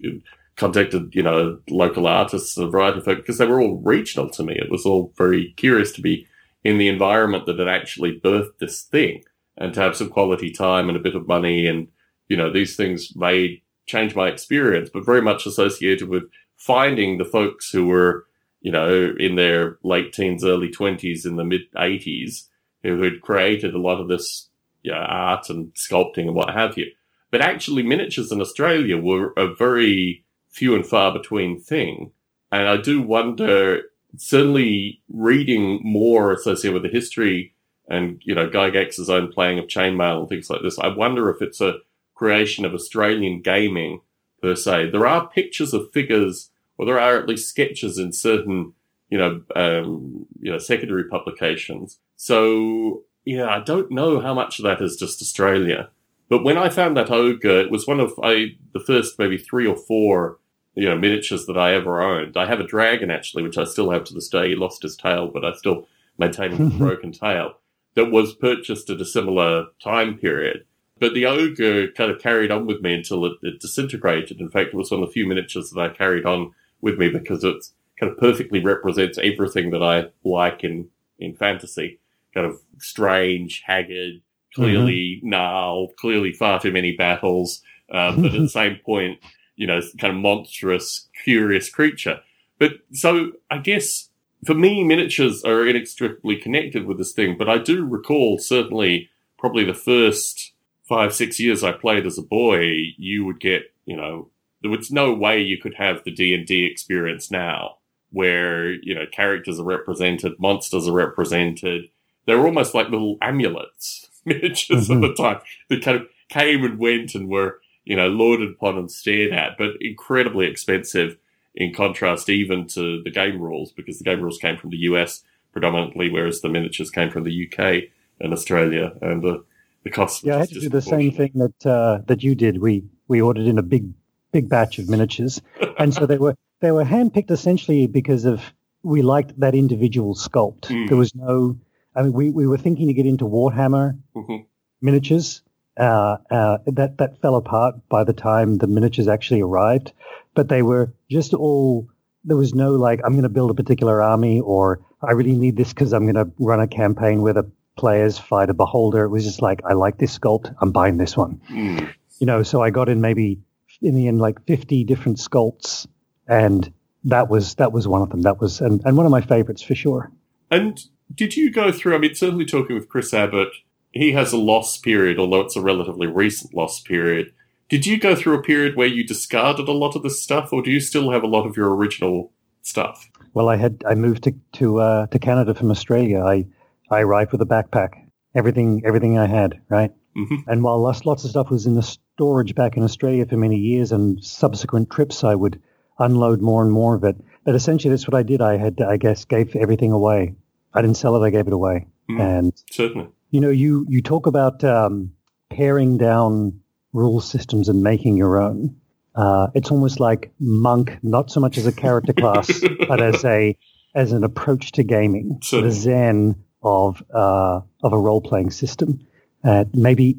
contacted, 0.54 1.16
you 1.16 1.22
know, 1.22 1.58
local 1.68 2.06
artists 2.06 2.56
a 2.56 2.68
variety 2.68 2.98
of 2.98 3.04
folks 3.04 3.22
because 3.22 3.38
they 3.38 3.46
were 3.46 3.60
all 3.60 3.82
regional 3.84 4.30
to 4.30 4.44
me. 4.44 4.54
It 4.54 4.70
was 4.70 4.86
all 4.86 5.12
very 5.18 5.52
curious 5.56 5.90
to 5.92 6.00
be 6.00 6.28
in 6.62 6.78
the 6.78 6.88
environment 6.88 7.46
that 7.46 7.58
had 7.58 7.68
actually 7.68 8.20
birthed 8.20 8.58
this 8.60 8.82
thing 8.82 9.24
and 9.58 9.74
to 9.74 9.80
have 9.80 9.96
some 9.96 10.08
quality 10.08 10.50
time 10.50 10.88
and 10.88 10.96
a 10.96 11.02
bit 11.02 11.14
of 11.14 11.28
money 11.28 11.66
and 11.66 11.88
you 12.28 12.36
know 12.36 12.52
these 12.52 12.76
things 12.76 13.14
may 13.16 13.62
change 13.86 14.14
my 14.14 14.28
experience 14.28 14.90
but 14.92 15.04
very 15.06 15.22
much 15.22 15.46
associated 15.46 16.08
with 16.08 16.24
finding 16.56 17.18
the 17.18 17.24
folks 17.24 17.70
who 17.70 17.86
were 17.86 18.26
you 18.60 18.72
know 18.72 19.14
in 19.18 19.36
their 19.36 19.78
late 19.82 20.12
teens 20.12 20.44
early 20.44 20.70
20s 20.70 21.24
in 21.24 21.36
the 21.36 21.44
mid 21.44 21.62
80s 21.74 22.48
who 22.82 23.02
had 23.02 23.20
created 23.22 23.74
a 23.74 23.80
lot 23.80 24.00
of 24.00 24.08
this 24.08 24.48
you 24.82 24.92
know, 24.92 24.98
art 24.98 25.50
and 25.50 25.72
sculpting 25.74 26.26
and 26.26 26.34
what 26.34 26.54
have 26.54 26.78
you. 26.78 26.86
But 27.32 27.40
actually 27.40 27.82
miniatures 27.82 28.30
in 28.30 28.40
australia 28.40 28.96
were 28.96 29.32
a 29.36 29.52
very 29.52 30.24
few 30.48 30.74
and 30.74 30.86
far 30.86 31.12
between 31.12 31.60
thing. 31.60 32.12
And 32.52 32.68
i 32.68 32.76
do 32.76 33.02
wonder 33.02 33.82
certainly 34.16 35.02
reading 35.08 35.80
more 35.82 36.32
associated 36.32 36.74
with 36.74 36.90
the 36.90 36.96
history 36.96 37.52
and, 37.88 38.20
you 38.24 38.34
know, 38.34 38.48
Gygax's 38.48 39.10
own 39.10 39.32
playing 39.32 39.58
of 39.58 39.66
chainmail 39.66 40.20
and 40.20 40.28
things 40.28 40.50
like 40.50 40.62
this, 40.62 40.78
I 40.78 40.88
wonder 40.88 41.30
if 41.30 41.40
it's 41.40 41.60
a 41.60 41.78
creation 42.14 42.64
of 42.64 42.74
Australian 42.74 43.42
gaming 43.42 44.00
per 44.42 44.54
se. 44.54 44.90
There 44.90 45.06
are 45.06 45.28
pictures 45.28 45.72
of 45.72 45.92
figures, 45.92 46.50
or 46.78 46.86
there 46.86 47.00
are 47.00 47.16
at 47.16 47.28
least 47.28 47.48
sketches 47.48 47.98
in 47.98 48.12
certain, 48.12 48.72
you 49.08 49.18
know, 49.18 49.42
um, 49.54 50.26
you 50.40 50.50
know, 50.50 50.58
secondary 50.58 51.04
publications. 51.04 51.98
So, 52.16 53.04
yeah, 53.24 53.48
I 53.48 53.60
don't 53.60 53.90
know 53.90 54.20
how 54.20 54.34
much 54.34 54.58
of 54.58 54.64
that 54.64 54.82
is 54.82 54.96
just 54.96 55.22
Australia. 55.22 55.90
But 56.28 56.42
when 56.42 56.58
I 56.58 56.70
found 56.70 56.96
that 56.96 57.10
ogre, 57.10 57.60
it 57.60 57.70
was 57.70 57.86
one 57.86 58.00
of 58.00 58.18
I, 58.22 58.56
the 58.72 58.80
first 58.80 59.18
maybe 59.18 59.38
three 59.38 59.66
or 59.66 59.76
four 59.76 60.38
you 60.76 60.88
know, 60.88 60.96
miniatures 60.96 61.46
that 61.46 61.56
I 61.56 61.74
ever 61.74 62.02
owned. 62.02 62.36
I 62.36 62.46
have 62.46 62.60
a 62.60 62.66
dragon 62.66 63.10
actually, 63.10 63.42
which 63.42 63.58
I 63.58 63.64
still 63.64 63.90
have 63.90 64.04
to 64.04 64.14
this 64.14 64.28
day. 64.28 64.50
He 64.50 64.54
lost 64.54 64.82
his 64.82 64.96
tail, 64.96 65.26
but 65.26 65.44
I 65.44 65.52
still 65.54 65.88
maintain 66.18 66.52
his 66.52 66.72
broken 66.78 67.12
tail. 67.12 67.54
That 67.96 68.12
was 68.12 68.34
purchased 68.34 68.88
at 68.90 69.00
a 69.00 69.04
similar 69.04 69.66
time 69.82 70.16
period. 70.16 70.64
But 70.98 71.12
the 71.12 71.26
ogre 71.26 71.88
kind 71.92 72.10
of 72.10 72.20
carried 72.20 72.50
on 72.50 72.66
with 72.66 72.80
me 72.80 72.94
until 72.94 73.26
it, 73.26 73.32
it 73.42 73.60
disintegrated. 73.60 74.40
In 74.40 74.48
fact, 74.48 74.68
it 74.68 74.74
was 74.74 74.90
one 74.90 75.02
of 75.02 75.08
the 75.08 75.12
few 75.12 75.26
miniatures 75.26 75.70
that 75.70 75.80
I 75.80 75.88
carried 75.88 76.24
on 76.24 76.52
with 76.80 76.98
me 76.98 77.08
because 77.10 77.44
it 77.44 77.66
kind 77.98 78.12
of 78.12 78.18
perfectly 78.18 78.60
represents 78.60 79.18
everything 79.22 79.70
that 79.70 79.82
I 79.82 80.10
like 80.24 80.64
in, 80.64 80.88
in 81.18 81.34
fantasy. 81.34 81.98
Kind 82.32 82.46
of 82.46 82.60
strange, 82.78 83.62
haggard, 83.66 84.22
clearly 84.54 85.18
mm-hmm. 85.18 85.30
gnarled, 85.30 85.96
clearly 85.96 86.32
far 86.32 86.60
too 86.60 86.72
many 86.72 86.96
battles, 86.96 87.62
um, 87.92 88.22
but 88.22 88.34
at 88.34 88.40
the 88.40 88.48
same 88.60 88.78
point, 88.84 89.18
you 89.56 89.66
know, 89.66 89.80
kind 89.98 90.14
of 90.14 90.20
monstrous, 90.20 91.08
curious 91.24 91.70
creature. 91.70 92.20
But 92.58 92.72
so 92.92 93.32
I 93.50 93.58
guess 93.58 94.08
for 94.44 94.54
me, 94.54 94.84
miniatures 94.84 95.42
are 95.44 95.66
inextricably 95.66 96.36
connected 96.36 96.86
with 96.86 96.98
this 96.98 97.12
thing. 97.12 97.36
But 97.38 97.48
I 97.48 97.58
do 97.58 97.84
recall 97.84 98.38
certainly 98.38 99.08
probably 99.38 99.64
the 99.64 99.74
first 99.74 100.52
five, 100.84 101.14
six 101.14 101.40
years 101.40 101.64
I 101.64 101.72
played 101.72 102.06
as 102.06 102.18
a 102.18 102.22
boy, 102.22 102.94
you 102.96 103.24
would 103.24 103.40
get, 103.40 103.72
you 103.84 103.96
know, 103.96 104.30
there 104.62 104.70
was 104.70 104.90
no 104.90 105.12
way 105.12 105.40
you 105.40 105.58
could 105.58 105.74
have 105.74 106.02
the 106.04 106.10
D 106.10 106.34
and 106.34 106.46
D 106.46 106.64
experience 106.64 107.30
now, 107.30 107.76
where 108.10 108.72
you 108.72 108.94
know 108.94 109.04
characters 109.12 109.60
are 109.60 109.64
represented, 109.64 110.38
monsters 110.38 110.88
are 110.88 110.92
represented. 110.92 111.88
They're 112.26 112.44
almost 112.44 112.74
like 112.74 112.88
little 112.88 113.18
amulets, 113.20 114.08
miniatures 114.24 114.88
mm-hmm. 114.88 115.04
at 115.04 115.16
the 115.16 115.22
time 115.22 115.40
that 115.68 115.82
kind 115.82 115.98
of 115.98 116.08
came 116.28 116.64
and 116.64 116.78
went 116.78 117.14
and 117.14 117.28
were 117.28 117.60
you 117.86 117.96
know, 117.96 118.08
lauded 118.08 118.50
upon 118.50 118.76
and 118.76 118.90
stared 118.90 119.32
at, 119.32 119.56
but 119.56 119.70
incredibly 119.80 120.46
expensive 120.46 121.16
in 121.56 121.72
contrast 121.72 122.28
even 122.28 122.66
to 122.68 123.02
the 123.02 123.10
game 123.10 123.40
rules 123.40 123.72
because 123.72 123.98
the 123.98 124.04
game 124.04 124.20
rules 124.20 124.38
came 124.38 124.56
from 124.56 124.70
the 124.70 124.76
US 124.78 125.22
predominantly, 125.52 126.10
whereas 126.10 126.42
the 126.42 126.48
miniatures 126.48 126.90
came 126.90 127.10
from 127.10 127.24
the 127.24 127.48
UK 127.48 127.84
and 128.20 128.32
Australia, 128.32 128.92
and 129.00 129.22
the 129.22 129.44
the 129.84 129.90
cost. 129.90 130.24
Yeah, 130.24 130.36
I 130.36 130.38
had 130.40 130.48
to 130.50 130.60
do 130.60 130.68
the 130.68 130.82
same 130.82 131.12
thing 131.12 131.32
that 131.34 131.66
uh, 131.66 132.00
that 132.06 132.22
you 132.22 132.34
did. 132.34 132.58
We 132.58 132.84
we 133.08 133.20
ordered 133.20 133.46
in 133.46 133.58
a 133.58 133.62
big 133.62 133.92
big 134.32 134.48
batch 134.48 134.78
of 134.78 134.88
miniatures, 134.88 135.40
and 135.78 135.94
so 135.94 136.06
they 136.06 136.18
were 136.18 136.36
they 136.60 136.72
were 136.72 136.84
handpicked 136.84 137.30
essentially 137.30 137.86
because 137.86 138.24
of 138.24 138.42
we 138.82 139.02
liked 139.02 139.38
that 139.40 139.54
individual 139.54 140.14
sculpt. 140.14 140.66
Mm. 140.66 140.88
There 140.88 140.96
was 140.96 141.14
no, 141.14 141.58
I 141.94 142.02
mean, 142.02 142.12
we, 142.12 142.30
we 142.30 142.46
were 142.46 142.56
thinking 142.56 142.86
to 142.86 142.94
get 142.94 143.04
into 143.04 143.24
Warhammer 143.24 143.98
mm-hmm. 144.14 144.36
miniatures, 144.80 145.42
uh, 145.76 146.18
uh, 146.30 146.58
that 146.66 146.98
that 146.98 147.20
fell 147.20 147.34
apart 147.34 147.88
by 147.88 148.04
the 148.04 148.12
time 148.12 148.58
the 148.58 148.66
miniatures 148.66 149.08
actually 149.08 149.40
arrived. 149.40 149.92
But 150.36 150.48
they 150.48 150.62
were 150.62 150.94
just 151.10 151.34
all. 151.34 151.88
There 152.24 152.36
was 152.36 152.54
no 152.54 152.72
like 152.72 153.00
I'm 153.04 153.12
going 153.12 153.24
to 153.24 153.28
build 153.28 153.50
a 153.50 153.54
particular 153.54 154.02
army 154.02 154.40
or 154.40 154.80
I 155.02 155.12
really 155.12 155.34
need 155.34 155.56
this 155.56 155.70
because 155.72 155.92
I'm 155.92 156.04
going 156.04 156.16
to 156.16 156.32
run 156.38 156.60
a 156.60 156.68
campaign 156.68 157.22
where 157.22 157.32
the 157.32 157.50
players 157.76 158.18
fight 158.18 158.50
a 158.50 158.54
beholder. 158.54 159.04
It 159.04 159.10
was 159.10 159.24
just 159.24 159.42
like 159.42 159.60
I 159.68 159.72
like 159.72 159.98
this 159.98 160.16
sculpt. 160.16 160.54
I'm 160.60 160.70
buying 160.70 160.98
this 160.98 161.16
one. 161.16 161.40
Mm. 161.50 161.92
You 162.20 162.26
know, 162.26 162.42
so 162.42 162.62
I 162.62 162.70
got 162.70 162.88
in 162.88 163.00
maybe 163.00 163.40
in 163.82 163.94
the 163.94 164.06
end 164.06 164.20
like 164.20 164.44
50 164.46 164.84
different 164.84 165.18
sculpts, 165.18 165.86
and 166.28 166.72
that 167.04 167.28
was 167.28 167.54
that 167.56 167.72
was 167.72 167.88
one 167.88 168.02
of 168.02 168.10
them. 168.10 168.22
That 168.22 168.40
was 168.40 168.60
and, 168.60 168.80
and 168.84 168.96
one 168.96 169.06
of 169.06 169.12
my 169.12 169.22
favorites 169.22 169.62
for 169.62 169.74
sure. 169.74 170.12
And 170.50 170.80
did 171.14 171.36
you 171.36 171.50
go 171.50 171.72
through? 171.72 171.94
I 171.94 171.98
mean, 171.98 172.14
certainly 172.14 172.44
talking 172.44 172.76
with 172.76 172.88
Chris 172.88 173.12
Abbott 173.14 173.52
he 173.96 174.12
has 174.12 174.32
a 174.32 174.36
loss 174.36 174.76
period, 174.78 175.18
although 175.18 175.40
it's 175.40 175.56
a 175.56 175.60
relatively 175.60 176.06
recent 176.06 176.54
loss 176.54 176.80
period. 176.80 177.32
Did 177.68 177.86
you 177.86 177.98
go 177.98 178.14
through 178.14 178.34
a 178.34 178.42
period 178.42 178.76
where 178.76 178.86
you 178.86 179.04
discarded 179.04 179.68
a 179.68 179.72
lot 179.72 179.96
of 179.96 180.02
this 180.02 180.22
stuff, 180.22 180.52
or 180.52 180.62
do 180.62 180.70
you 180.70 180.80
still 180.80 181.10
have 181.10 181.22
a 181.22 181.26
lot 181.26 181.46
of 181.46 181.56
your 181.56 181.74
original 181.74 182.32
stuff? 182.62 183.10
Well, 183.34 183.48
I 183.48 183.56
had 183.56 183.82
I 183.86 183.94
moved 183.94 184.24
to 184.24 184.34
to 184.54 184.80
uh, 184.80 185.06
to 185.08 185.18
Canada 185.18 185.54
from 185.54 185.70
Australia. 185.70 186.22
I 186.22 186.46
I 186.90 187.00
arrived 187.00 187.32
with 187.32 187.42
a 187.42 187.46
backpack, 187.46 187.90
everything 188.34 188.82
everything 188.84 189.18
I 189.18 189.26
had, 189.26 189.60
right? 189.68 189.92
Mm-hmm. 190.16 190.48
And 190.48 190.62
while 190.62 190.80
lots 190.80 191.04
lots 191.04 191.24
of 191.24 191.30
stuff 191.30 191.50
was 191.50 191.66
in 191.66 191.74
the 191.74 191.82
storage 191.82 192.54
back 192.54 192.76
in 192.76 192.82
Australia 192.82 193.26
for 193.26 193.36
many 193.36 193.56
years, 193.56 193.92
and 193.92 194.22
subsequent 194.24 194.90
trips 194.90 195.24
I 195.24 195.34
would 195.34 195.60
unload 195.98 196.40
more 196.40 196.62
and 196.62 196.72
more 196.72 196.94
of 196.94 197.04
it. 197.04 197.16
But 197.44 197.54
essentially, 197.54 197.90
that's 197.90 198.06
what 198.06 198.14
I 198.14 198.22
did. 198.22 198.40
I 198.40 198.56
had 198.56 198.80
I 198.80 198.96
guess 198.96 199.24
gave 199.24 199.54
everything 199.56 199.92
away. 199.92 200.34
I 200.72 200.82
didn't 200.82 200.96
sell 200.96 201.16
it. 201.16 201.26
I 201.26 201.30
gave 201.30 201.46
it 201.46 201.52
away. 201.52 201.86
Mm, 202.08 202.20
and 202.20 202.52
certainly 202.70 203.08
you 203.30 203.40
know, 203.40 203.50
you, 203.50 203.84
you 203.88 204.02
talk 204.02 204.26
about 204.26 204.62
um, 204.64 205.12
paring 205.50 205.98
down 205.98 206.60
rule 206.96 207.20
systems 207.20 207.68
and 207.68 207.82
making 207.82 208.16
your 208.16 208.40
own. 208.40 208.74
Uh, 209.14 209.48
it's 209.54 209.70
almost 209.70 210.00
like 210.00 210.32
Monk, 210.40 210.98
not 211.02 211.30
so 211.30 211.40
much 211.40 211.58
as 211.58 211.66
a 211.66 211.72
character 211.72 212.12
class, 212.12 212.60
but 212.88 213.00
as 213.00 213.24
a 213.24 213.56
as 213.94 214.12
an 214.12 214.24
approach 214.24 214.72
to 214.72 214.82
gaming, 214.82 215.38
so, 215.42 215.62
the 215.62 215.70
Zen 215.70 216.34
of 216.62 217.02
uh, 217.14 217.60
of 217.82 217.92
a 217.92 217.98
role 217.98 218.20
playing 218.20 218.50
system. 218.50 219.06
Uh, 219.44 219.64
maybe 219.72 220.18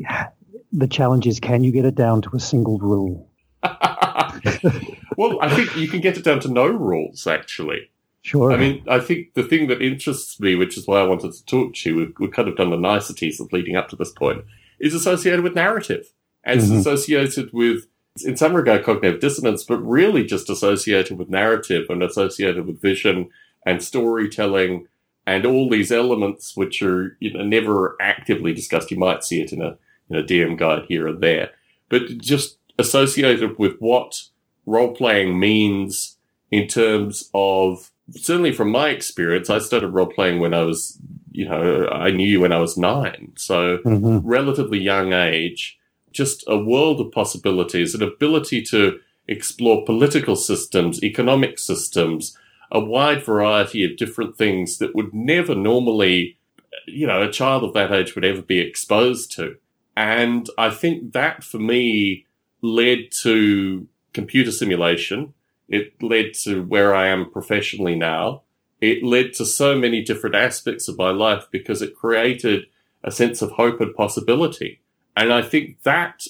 the 0.71 0.87
challenge 0.87 1.27
is, 1.27 1.39
can 1.39 1.63
you 1.63 1.71
get 1.71 1.85
it 1.85 1.95
down 1.95 2.21
to 2.21 2.29
a 2.33 2.39
single 2.39 2.79
rule? 2.79 3.29
well, 5.17 5.39
I 5.41 5.53
think 5.53 5.75
you 5.75 5.87
can 5.87 6.01
get 6.01 6.17
it 6.17 6.23
down 6.23 6.39
to 6.41 6.47
no 6.47 6.67
rules, 6.67 7.27
actually. 7.27 7.89
Sure. 8.21 8.51
I 8.51 8.57
mean, 8.57 8.83
I 8.89 8.99
think 8.99 9.33
the 9.35 9.43
thing 9.43 9.67
that 9.67 9.81
interests 9.81 10.39
me, 10.39 10.55
which 10.55 10.77
is 10.77 10.87
why 10.87 10.99
I 10.99 11.03
wanted 11.03 11.33
to 11.33 11.45
talk 11.45 11.73
to 11.75 11.89
you, 11.89 11.95
we've, 11.95 12.13
we've 12.19 12.31
kind 12.31 12.47
of 12.47 12.57
done 12.57 12.71
the 12.71 12.77
niceties 12.77 13.39
of 13.39 13.51
leading 13.53 13.75
up 13.75 13.87
to 13.89 13.95
this 13.95 14.11
point, 14.11 14.43
is 14.79 14.93
associated 14.93 15.41
with 15.41 15.55
narrative. 15.55 16.11
And 16.43 16.59
it's 16.59 16.69
Mhm. 16.69 16.79
associated 16.79 17.51
with, 17.53 17.87
in 18.25 18.37
some 18.37 18.55
regard, 18.55 18.83
cognitive 18.83 19.19
dissonance, 19.19 19.63
but 19.63 19.77
really 19.77 20.23
just 20.23 20.49
associated 20.49 21.17
with 21.17 21.29
narrative 21.29 21.85
and 21.89 22.01
associated 22.01 22.65
with 22.65 22.81
vision 22.81 23.29
and 23.65 23.83
storytelling 23.83 24.87
and 25.25 25.45
all 25.45 25.69
these 25.69 25.91
elements 25.91 26.55
which 26.55 26.81
are 26.81 27.17
you 27.19 27.33
know 27.33 27.43
never 27.43 27.97
actively 27.99 28.53
discussed. 28.53 28.89
You 28.91 28.97
might 28.97 29.23
see 29.25 29.41
it 29.41 29.51
in 29.51 29.61
a 29.61 29.77
in 30.09 30.15
a 30.15 30.23
DM 30.23 30.55
guide 30.57 30.85
here 30.87 31.05
and 31.05 31.21
there, 31.21 31.49
but 31.89 32.17
just 32.17 32.57
associated 32.79 33.57
with 33.59 33.75
what 33.79 34.23
role 34.65 34.93
playing 34.95 35.37
means 35.37 36.17
in 36.49 36.65
terms 36.67 37.29
of 37.33 37.91
certainly 38.11 38.53
from 38.53 38.71
my 38.71 38.87
experience. 38.89 39.49
I 39.49 39.59
started 39.59 39.89
role 39.89 40.07
playing 40.07 40.39
when 40.39 40.53
I 40.53 40.61
was 40.63 40.97
you 41.33 41.43
know 41.49 41.87
I 41.91 42.09
knew 42.11 42.25
you 42.27 42.39
when 42.39 42.53
I 42.53 42.59
was 42.59 42.77
nine, 42.77 43.33
so 43.35 43.79
Mhm. 43.79 44.21
relatively 44.23 44.79
young 44.79 45.11
age, 45.11 45.77
just 46.11 46.43
a 46.47 46.57
world 46.57 46.99
of 47.01 47.11
possibilities, 47.11 47.93
an 47.93 48.01
ability 48.01 48.61
to 48.63 48.99
explore 49.27 49.85
political 49.85 50.35
systems, 50.35 51.03
economic 51.03 51.59
systems, 51.59 52.37
a 52.71 52.79
wide 52.79 53.23
variety 53.23 53.83
of 53.83 53.97
different 53.97 54.37
things 54.37 54.77
that 54.77 54.95
would 54.95 55.13
never 55.13 55.55
normally, 55.55 56.37
you 56.85 57.07
know, 57.07 57.21
a 57.21 57.31
child 57.31 57.63
of 57.63 57.73
that 57.73 57.91
age 57.91 58.15
would 58.15 58.25
ever 58.25 58.41
be 58.41 58.59
exposed 58.59 59.31
to. 59.33 59.57
And 59.95 60.49
I 60.57 60.69
think 60.69 61.13
that 61.13 61.43
for 61.43 61.59
me 61.59 62.25
led 62.61 63.09
to 63.21 63.87
computer 64.13 64.51
simulation. 64.51 65.33
It 65.69 66.01
led 66.01 66.33
to 66.43 66.63
where 66.63 66.95
I 66.95 67.07
am 67.07 67.31
professionally 67.31 67.95
now. 67.95 68.43
It 68.79 69.03
led 69.03 69.33
to 69.33 69.45
so 69.45 69.77
many 69.77 70.01
different 70.01 70.35
aspects 70.35 70.87
of 70.87 70.97
my 70.97 71.09
life 71.11 71.47
because 71.51 71.81
it 71.81 71.95
created 71.95 72.65
a 73.03 73.11
sense 73.11 73.41
of 73.41 73.51
hope 73.51 73.81
and 73.81 73.93
possibility. 73.95 74.81
And 75.17 75.33
I 75.33 75.41
think 75.41 75.81
that 75.81 76.23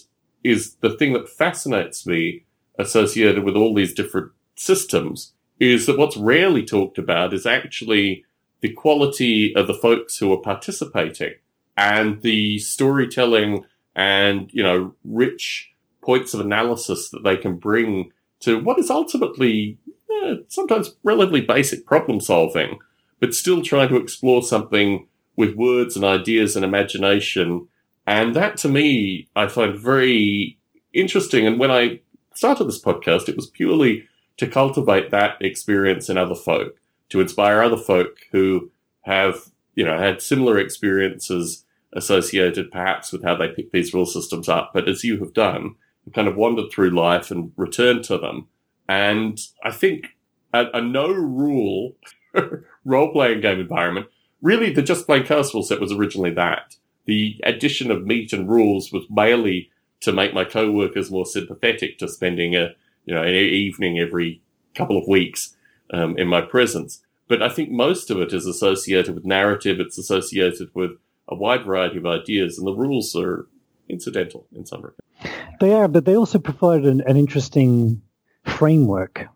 is 0.46 0.76
the 0.76 0.96
thing 0.96 1.12
that 1.12 1.28
fascinates 1.28 2.08
me 2.08 2.46
associated 2.80 3.44
with 3.44 3.58
all 3.58 3.76
these 3.76 3.94
different 3.94 4.32
systems 4.56 5.34
is 5.60 5.86
that 5.88 5.98
what's 5.98 6.16
rarely 6.16 6.64
talked 6.64 6.98
about 6.98 7.34
is 7.34 7.46
actually 7.46 8.24
the 8.62 8.72
quality 8.72 9.54
of 9.56 9.68
the 9.68 9.74
folks 9.74 10.18
who 10.18 10.32
are 10.32 10.42
participating 10.42 11.34
and 11.76 12.22
the 12.22 12.58
storytelling 12.60 13.66
and, 13.94 14.50
you 14.54 14.64
know, 14.64 14.96
rich 15.04 15.74
points 16.02 16.34
of 16.34 16.40
analysis 16.40 17.10
that 17.10 17.26
they 17.26 17.36
can 17.36 17.58
bring 17.58 18.12
to 18.40 18.58
what 18.58 18.80
is 18.80 18.90
ultimately 18.90 19.78
eh, 20.24 20.36
sometimes 20.48 20.96
relatively 21.04 21.42
basic 21.42 21.86
problem 21.86 22.22
solving, 22.22 22.80
but 23.20 23.34
still 23.34 23.62
trying 23.62 23.90
to 23.90 23.98
explore 23.98 24.42
something 24.42 25.08
with 25.36 25.56
words 25.56 25.98
and 25.98 26.06
ideas 26.06 26.56
and 26.56 26.64
imagination. 26.64 27.68
And 28.08 28.36
that 28.36 28.56
to 28.58 28.70
me, 28.70 29.28
I 29.36 29.48
find 29.48 29.78
very 29.78 30.58
interesting. 30.94 31.46
And 31.46 31.60
when 31.60 31.70
I 31.70 32.00
started 32.34 32.64
this 32.64 32.82
podcast, 32.82 33.28
it 33.28 33.36
was 33.36 33.50
purely 33.50 34.08
to 34.38 34.48
cultivate 34.48 35.12
that 35.12 35.42
experience 35.42 36.10
in 36.10 36.18
other 36.18 36.36
folk, 36.36 36.78
to 37.10 37.20
inspire 37.20 37.62
other 37.62 37.78
folk 37.78 38.18
who 38.32 38.72
have, 39.02 39.52
you 39.76 39.84
know, 39.84 39.98
had 39.98 40.22
similar 40.22 40.58
experiences 40.58 41.66
associated 41.94 42.72
perhaps 42.72 43.12
with 43.12 43.24
how 43.24 43.36
they 43.36 43.50
pick 43.50 43.72
these 43.72 43.94
rule 43.94 44.06
systems 44.06 44.48
up. 44.48 44.72
But 44.74 44.88
as 44.88 45.04
you 45.04 45.20
have 45.20 45.34
done, 45.34 45.76
you've 46.06 46.16
kind 46.16 46.28
of 46.28 46.38
wandered 46.38 46.72
through 46.72 46.92
life 46.92 47.30
and 47.30 47.52
returned 47.58 48.06
to 48.06 48.18
them. 48.18 48.48
And 48.88 49.40
I 49.64 49.72
think 49.72 50.16
a, 50.54 50.68
a 50.74 50.82
no 50.82 51.10
rule 51.10 51.96
role 52.86 53.12
playing 53.12 53.42
game 53.42 53.60
environment, 53.60 54.08
really 54.42 54.72
the 54.72 54.82
Just 54.82 55.06
Plain 55.06 55.26
Chaos 55.26 55.54
rule 55.54 55.64
set 55.64 55.82
was 55.82 55.92
originally 55.92 56.32
that. 56.32 56.76
The 57.08 57.40
addition 57.44 57.90
of 57.90 58.06
meat 58.06 58.34
and 58.34 58.48
rules 58.48 58.92
was 58.92 59.06
mainly 59.10 59.72
to 60.02 60.12
make 60.12 60.34
my 60.34 60.44
co-workers 60.44 61.10
more 61.10 61.26
sympathetic 61.26 61.98
to 61.98 62.08
spending 62.08 62.56
a 62.56 62.76
you 63.06 63.16
know 63.16 63.24
an 63.24 63.34
evening 63.34 64.00
every 64.00 64.42
couple 64.76 64.98
of 64.98 65.08
weeks 65.08 65.56
um, 65.92 66.18
in 66.18 66.28
my 66.28 66.42
presence. 66.42 67.02
But 67.28 67.42
I 67.42 67.50
think 67.50 67.72
most 67.72 68.12
of 68.12 68.20
it 68.20 68.34
is 68.34 68.46
associated 68.46 69.16
with 69.16 69.26
narrative. 69.26 69.80
It's 69.80 69.98
associated 69.98 70.70
with 70.74 70.92
a 71.28 71.36
wide 71.36 71.66
variety 71.66 71.98
of 71.98 72.06
ideas, 72.06 72.58
and 72.58 72.68
the 72.68 72.74
rules 72.74 73.16
are 73.16 73.48
incidental 73.90 74.46
in 74.54 74.66
some 74.66 74.82
regard. 74.82 75.36
They 75.60 75.74
are, 75.74 75.88
but 75.88 76.06
they 76.06 76.16
also 76.16 76.40
provide 76.40 76.86
an, 76.86 77.02
an 77.02 77.18
interesting 77.18 78.02
framework 78.46 79.28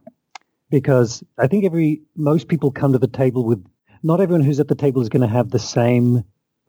because 0.70 1.24
I 1.38 1.48
think 1.48 1.66
every 1.66 2.02
most 2.16 2.48
people 2.48 2.72
come 2.72 2.94
to 2.94 3.00
the 3.00 3.08
table 3.08 3.44
with 3.44 3.66
not 4.04 4.22
everyone 4.22 4.44
who's 4.44 4.60
at 4.60 4.68
the 4.68 4.76
table 4.76 5.02
is 5.02 5.10
going 5.10 5.22
to 5.22 5.28
have 5.28 5.50
the 5.50 5.60
same 5.60 6.24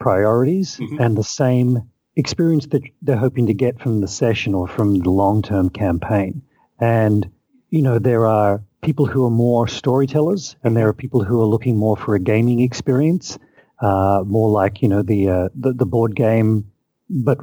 priorities 0.06 0.78
Mhm. 0.78 0.98
and 1.02 1.16
the 1.16 1.28
same 1.42 1.70
experience 2.16 2.66
that 2.72 2.82
they're 3.04 3.24
hoping 3.26 3.46
to 3.46 3.54
get 3.54 3.80
from 3.80 4.00
the 4.00 4.08
session 4.08 4.54
or 4.54 4.66
from 4.68 4.88
the 4.98 5.10
long-term 5.10 5.70
campaign. 5.70 6.42
And 6.80 7.28
you 7.70 7.82
know, 7.86 7.98
there 7.98 8.26
are 8.26 8.62
people 8.82 9.06
who 9.06 9.24
are 9.24 9.30
more 9.30 9.66
storytellers, 9.66 10.56
and 10.62 10.76
there 10.76 10.88
are 10.88 10.92
people 11.04 11.24
who 11.24 11.40
are 11.40 11.50
looking 11.54 11.76
more 11.78 11.96
for 11.96 12.14
a 12.14 12.18
gaming 12.32 12.60
experience, 12.60 13.38
uh, 13.80 14.22
more 14.26 14.50
like 14.50 14.82
you 14.82 14.88
know 14.88 15.02
the 15.02 15.20
uh, 15.36 15.48
the, 15.64 15.72
the 15.72 15.86
board 15.86 16.14
game 16.14 16.64
but 17.08 17.38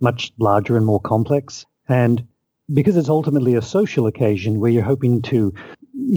much 0.00 0.32
larger 0.38 0.76
and 0.76 0.86
more 0.86 1.00
complex. 1.00 1.66
And 1.88 2.22
because 2.72 2.96
it's 2.96 3.08
ultimately 3.08 3.54
a 3.54 3.62
social 3.62 4.06
occasion 4.06 4.60
where 4.60 4.70
you're 4.70 4.90
hoping 4.92 5.22
to 5.22 5.52